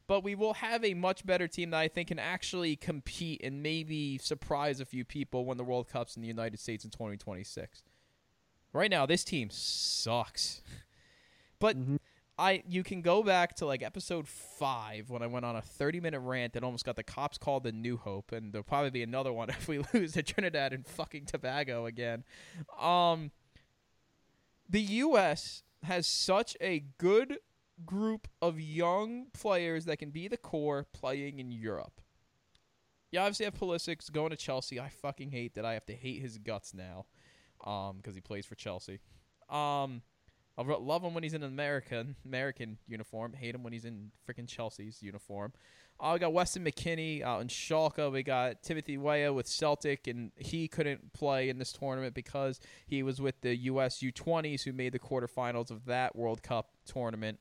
[0.08, 3.62] But we will have a much better team that I think can actually compete and
[3.62, 7.84] maybe surprise a few people when the World Cup's in the United States in 2026.
[8.74, 10.62] Right now, this team sucks.
[11.60, 11.98] But mm-hmm.
[12.38, 16.00] I you can go back to like episode five when I went on a thirty
[16.00, 19.04] minute rant that almost got the cops called the New Hope, and there'll probably be
[19.04, 22.24] another one if we lose to Trinidad and fucking Tobago again.
[22.80, 23.32] Um,
[24.70, 25.64] the U.S.
[25.84, 27.40] has such a good
[27.86, 32.02] group of young players that can be the core playing in Europe.
[33.12, 34.80] Yeah, obviously have Pulisic going to Chelsea.
[34.80, 37.06] I fucking hate that I have to hate his guts now,
[37.66, 39.00] um, because he plays for Chelsea.
[39.50, 40.04] Um,
[40.60, 43.34] I love him when he's in an American American uniform.
[43.34, 45.54] Hate him when he's in freaking Chelsea's uniform.
[46.02, 48.12] Uh, we got Weston McKennie out in Schalke.
[48.12, 53.04] We got Timothy Weah with Celtic, and he couldn't play in this tournament because he
[53.04, 54.00] was with the U.S.
[54.00, 57.40] U20s, who made the quarterfinals of that World Cup tournament.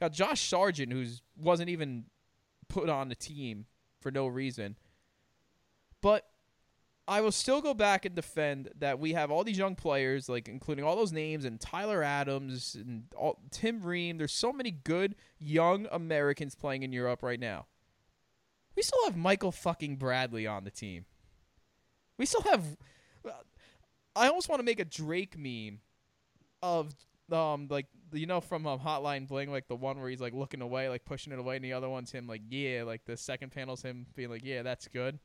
[0.00, 1.04] Got Josh Sargent, who
[1.36, 2.04] wasn't even
[2.68, 3.66] put on the team
[4.00, 4.76] for no reason.
[6.00, 6.26] But
[7.08, 10.48] I will still go back and defend that we have all these young players, like
[10.48, 14.18] including all those names and Tyler Adams and all, Tim Ream.
[14.18, 17.66] There's so many good young Americans playing in Europe right now.
[18.74, 21.04] We still have Michael fucking Bradley on the team.
[22.18, 22.64] We still have.
[24.16, 25.80] I almost want to make a Drake meme
[26.62, 26.94] of
[27.30, 30.62] um like you know from um, Hotline Bling like the one where he's like looking
[30.62, 33.50] away like pushing it away and the other one's him like yeah like the second
[33.50, 35.18] panel's him being like yeah that's good.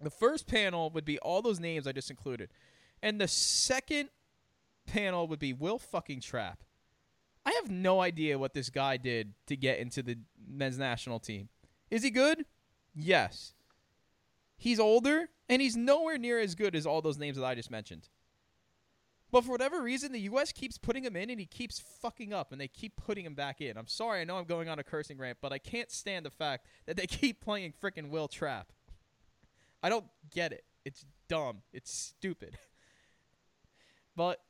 [0.00, 2.50] The first panel would be all those names I just included.
[3.02, 4.10] And the second
[4.86, 6.62] panel would be Will fucking Trapp.
[7.44, 11.48] I have no idea what this guy did to get into the men's national team.
[11.90, 12.44] Is he good?
[12.94, 13.54] Yes.
[14.56, 17.70] He's older, and he's nowhere near as good as all those names that I just
[17.70, 18.08] mentioned.
[19.30, 20.52] But for whatever reason, the U.S.
[20.52, 23.60] keeps putting him in, and he keeps fucking up, and they keep putting him back
[23.60, 23.76] in.
[23.76, 26.30] I'm sorry, I know I'm going on a cursing rant, but I can't stand the
[26.30, 28.72] fact that they keep playing freaking Will Trapp.
[29.82, 30.64] I don't get it.
[30.84, 31.62] It's dumb.
[31.72, 32.58] It's stupid.
[34.16, 34.40] but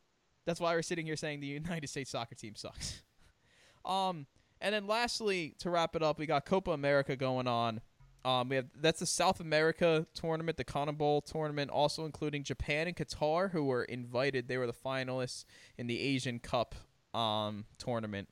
[0.46, 3.02] that's why we're sitting here saying the United States soccer team sucks.
[3.84, 4.26] um,
[4.60, 7.80] and then lastly, to wrap it up, we got Copa America going on.
[8.24, 12.96] Um, we have that's the South America tournament, the CONMEBOL tournament, also including Japan and
[12.96, 14.48] Qatar, who were invited.
[14.48, 15.44] They were the finalists
[15.76, 16.74] in the Asian Cup
[17.14, 18.28] um, tournament.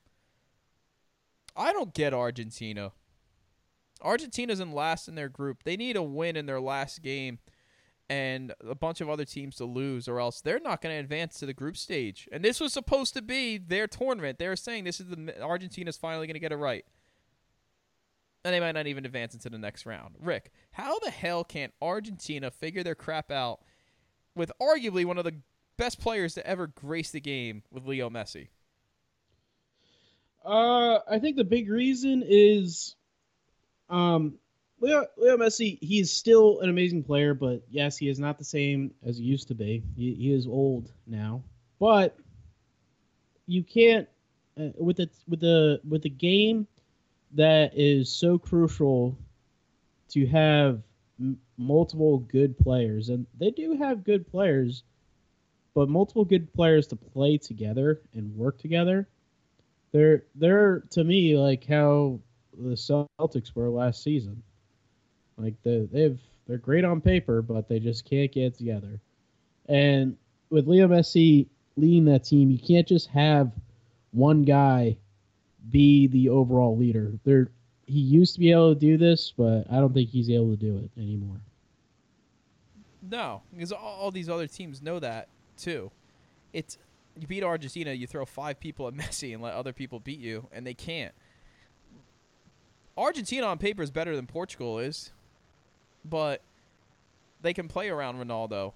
[1.57, 2.93] I don't get Argentina.
[4.03, 5.65] Argentina's in last in their group.
[5.65, 7.39] They need a win in their last game
[8.09, 11.39] and a bunch of other teams to lose, or else they're not going to advance
[11.41, 12.29] to the group stage.
[12.31, 14.39] And this was supposed to be their tournament.
[14.39, 16.85] They were saying this is the Argentina's finally going to get it right,
[18.45, 20.15] and they might not even advance into the next round.
[20.21, 23.61] Rick, how the hell can't Argentina figure their crap out
[24.37, 25.35] with arguably one of the
[25.77, 28.49] best players to ever grace the game with Leo Messi?
[30.45, 32.95] Uh, I think the big reason is
[33.89, 34.35] um,
[34.81, 38.45] Leo, Leo Messi, he is still an amazing player, but yes, he is not the
[38.45, 39.83] same as he used to be.
[39.97, 41.43] He, he is old now,
[41.79, 42.17] but
[43.47, 44.09] you can't
[44.61, 46.67] uh, with the with the with the game
[47.33, 49.17] that is so crucial
[50.09, 50.83] to have
[51.19, 54.83] m- multiple good players, and they do have good players,
[55.75, 59.09] but multiple good players to play together and work together.
[59.93, 62.21] They're they're to me like how
[62.59, 64.43] the Celtics were last season.
[65.37, 69.01] Like the they've they're great on paper, but they just can't get together.
[69.69, 70.17] And
[70.51, 71.47] with Leo Messi
[71.77, 73.53] leading that team, you can't just have
[74.13, 74.97] one guy
[75.71, 77.13] be the overall leader.
[77.25, 77.51] There
[77.87, 80.57] he used to be able to do this, but I don't think he's able to
[80.57, 81.41] do it anymore.
[83.09, 85.91] No, because all, all these other teams know that too.
[86.53, 86.79] It's
[87.19, 90.49] you beat Argentina, you throw five people at Messi and let other people beat you,
[90.53, 91.15] and they can't.
[92.97, 95.13] Argentina on paper is better than Portugal is,
[96.05, 96.41] but
[97.43, 98.73] they can play around Ronaldo.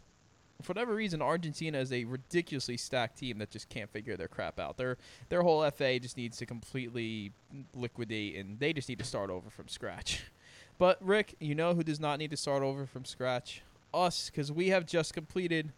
[0.63, 4.61] For whatever reason, Argentina is a ridiculously stacked team that just can't figure their crap
[4.61, 4.77] out.
[4.77, 4.99] Their
[5.31, 7.33] their whole FA just needs to completely
[7.75, 10.25] liquidate, and they just need to start over from scratch.
[10.79, 13.61] But Rick, you know who does not need to start over from scratch?
[13.93, 15.75] Us, because we have just completed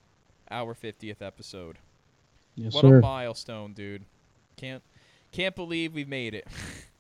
[0.49, 1.79] our 50th episode.
[2.55, 2.99] Yes, what sir.
[2.99, 4.05] a milestone, dude!
[4.57, 4.81] Can't
[5.33, 6.47] can't believe we made it.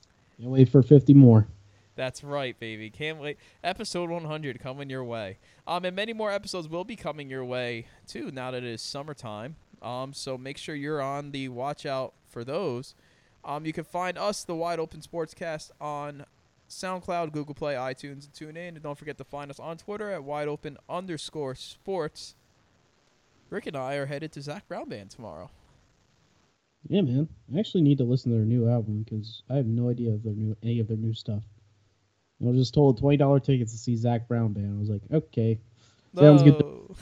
[0.43, 1.47] Can't wait for 50 more.
[1.95, 2.91] That's right, baby.
[2.91, 3.37] Can't wait.
[3.63, 5.39] Episode 100 coming your way.
[5.69, 8.33] Um, and many more episodes will be coming your way too.
[8.33, 9.55] Now that it is summertime.
[9.81, 12.97] Um, so make sure you're on the watch out for those.
[13.45, 16.25] Um, you can find us, the Wide Open Sportscast, on
[16.69, 18.75] SoundCloud, Google Play, iTunes, and tune in.
[18.75, 22.35] And don't forget to find us on Twitter at Wide Open underscore Sports.
[23.49, 25.51] Rick and I are headed to Zac Brown Band tomorrow.
[26.89, 27.29] Yeah, man.
[27.55, 30.23] I actually need to listen to their new album because I have no idea of
[30.23, 31.43] their new any of their new stuff.
[32.43, 34.77] I was just told twenty dollar tickets to see Zac Brown band.
[34.77, 35.61] I was like, okay,
[36.17, 36.59] sounds good.
[36.59, 36.97] No.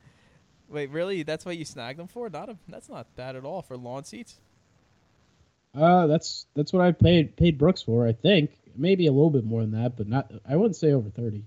[0.68, 1.22] Wait, really?
[1.22, 2.30] That's what you snagged them for?
[2.30, 4.40] Not a, that's not bad at all for lawn seats.
[5.74, 8.06] Uh, that's that's what I paid paid Brooks for.
[8.06, 10.30] I think maybe a little bit more than that, but not.
[10.48, 11.44] I wouldn't say over thirty.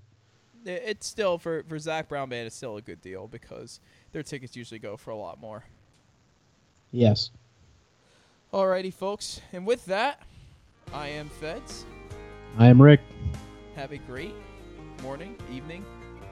[0.64, 2.46] It's still for for Zac Brown band.
[2.46, 3.80] It's still a good deal because
[4.12, 5.64] their tickets usually go for a lot more.
[6.90, 7.30] Yes.
[8.56, 10.22] Alrighty, folks, and with that,
[10.90, 11.84] I am Feds.
[12.56, 13.00] I am Rick.
[13.74, 14.32] Have a great
[15.02, 15.84] morning, evening,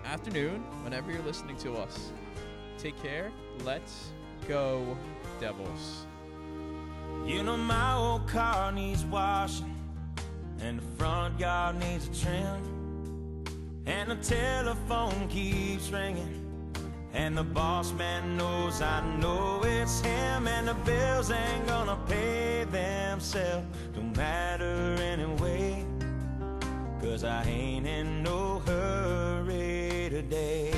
[0.06, 2.12] afternoon, whenever you're listening to us.
[2.78, 3.30] Take care.
[3.62, 4.08] Let's
[4.48, 4.96] go,
[5.38, 6.06] Devils.
[7.26, 9.76] You know my old car needs washing,
[10.60, 13.44] and the front yard needs a trim,
[13.84, 16.43] and the telephone keeps ringing.
[17.14, 20.48] And the boss man knows I know it's him.
[20.48, 25.86] And the bills ain't gonna pay themselves Don't matter anyway.
[27.00, 30.72] Cause I ain't in no hurry today.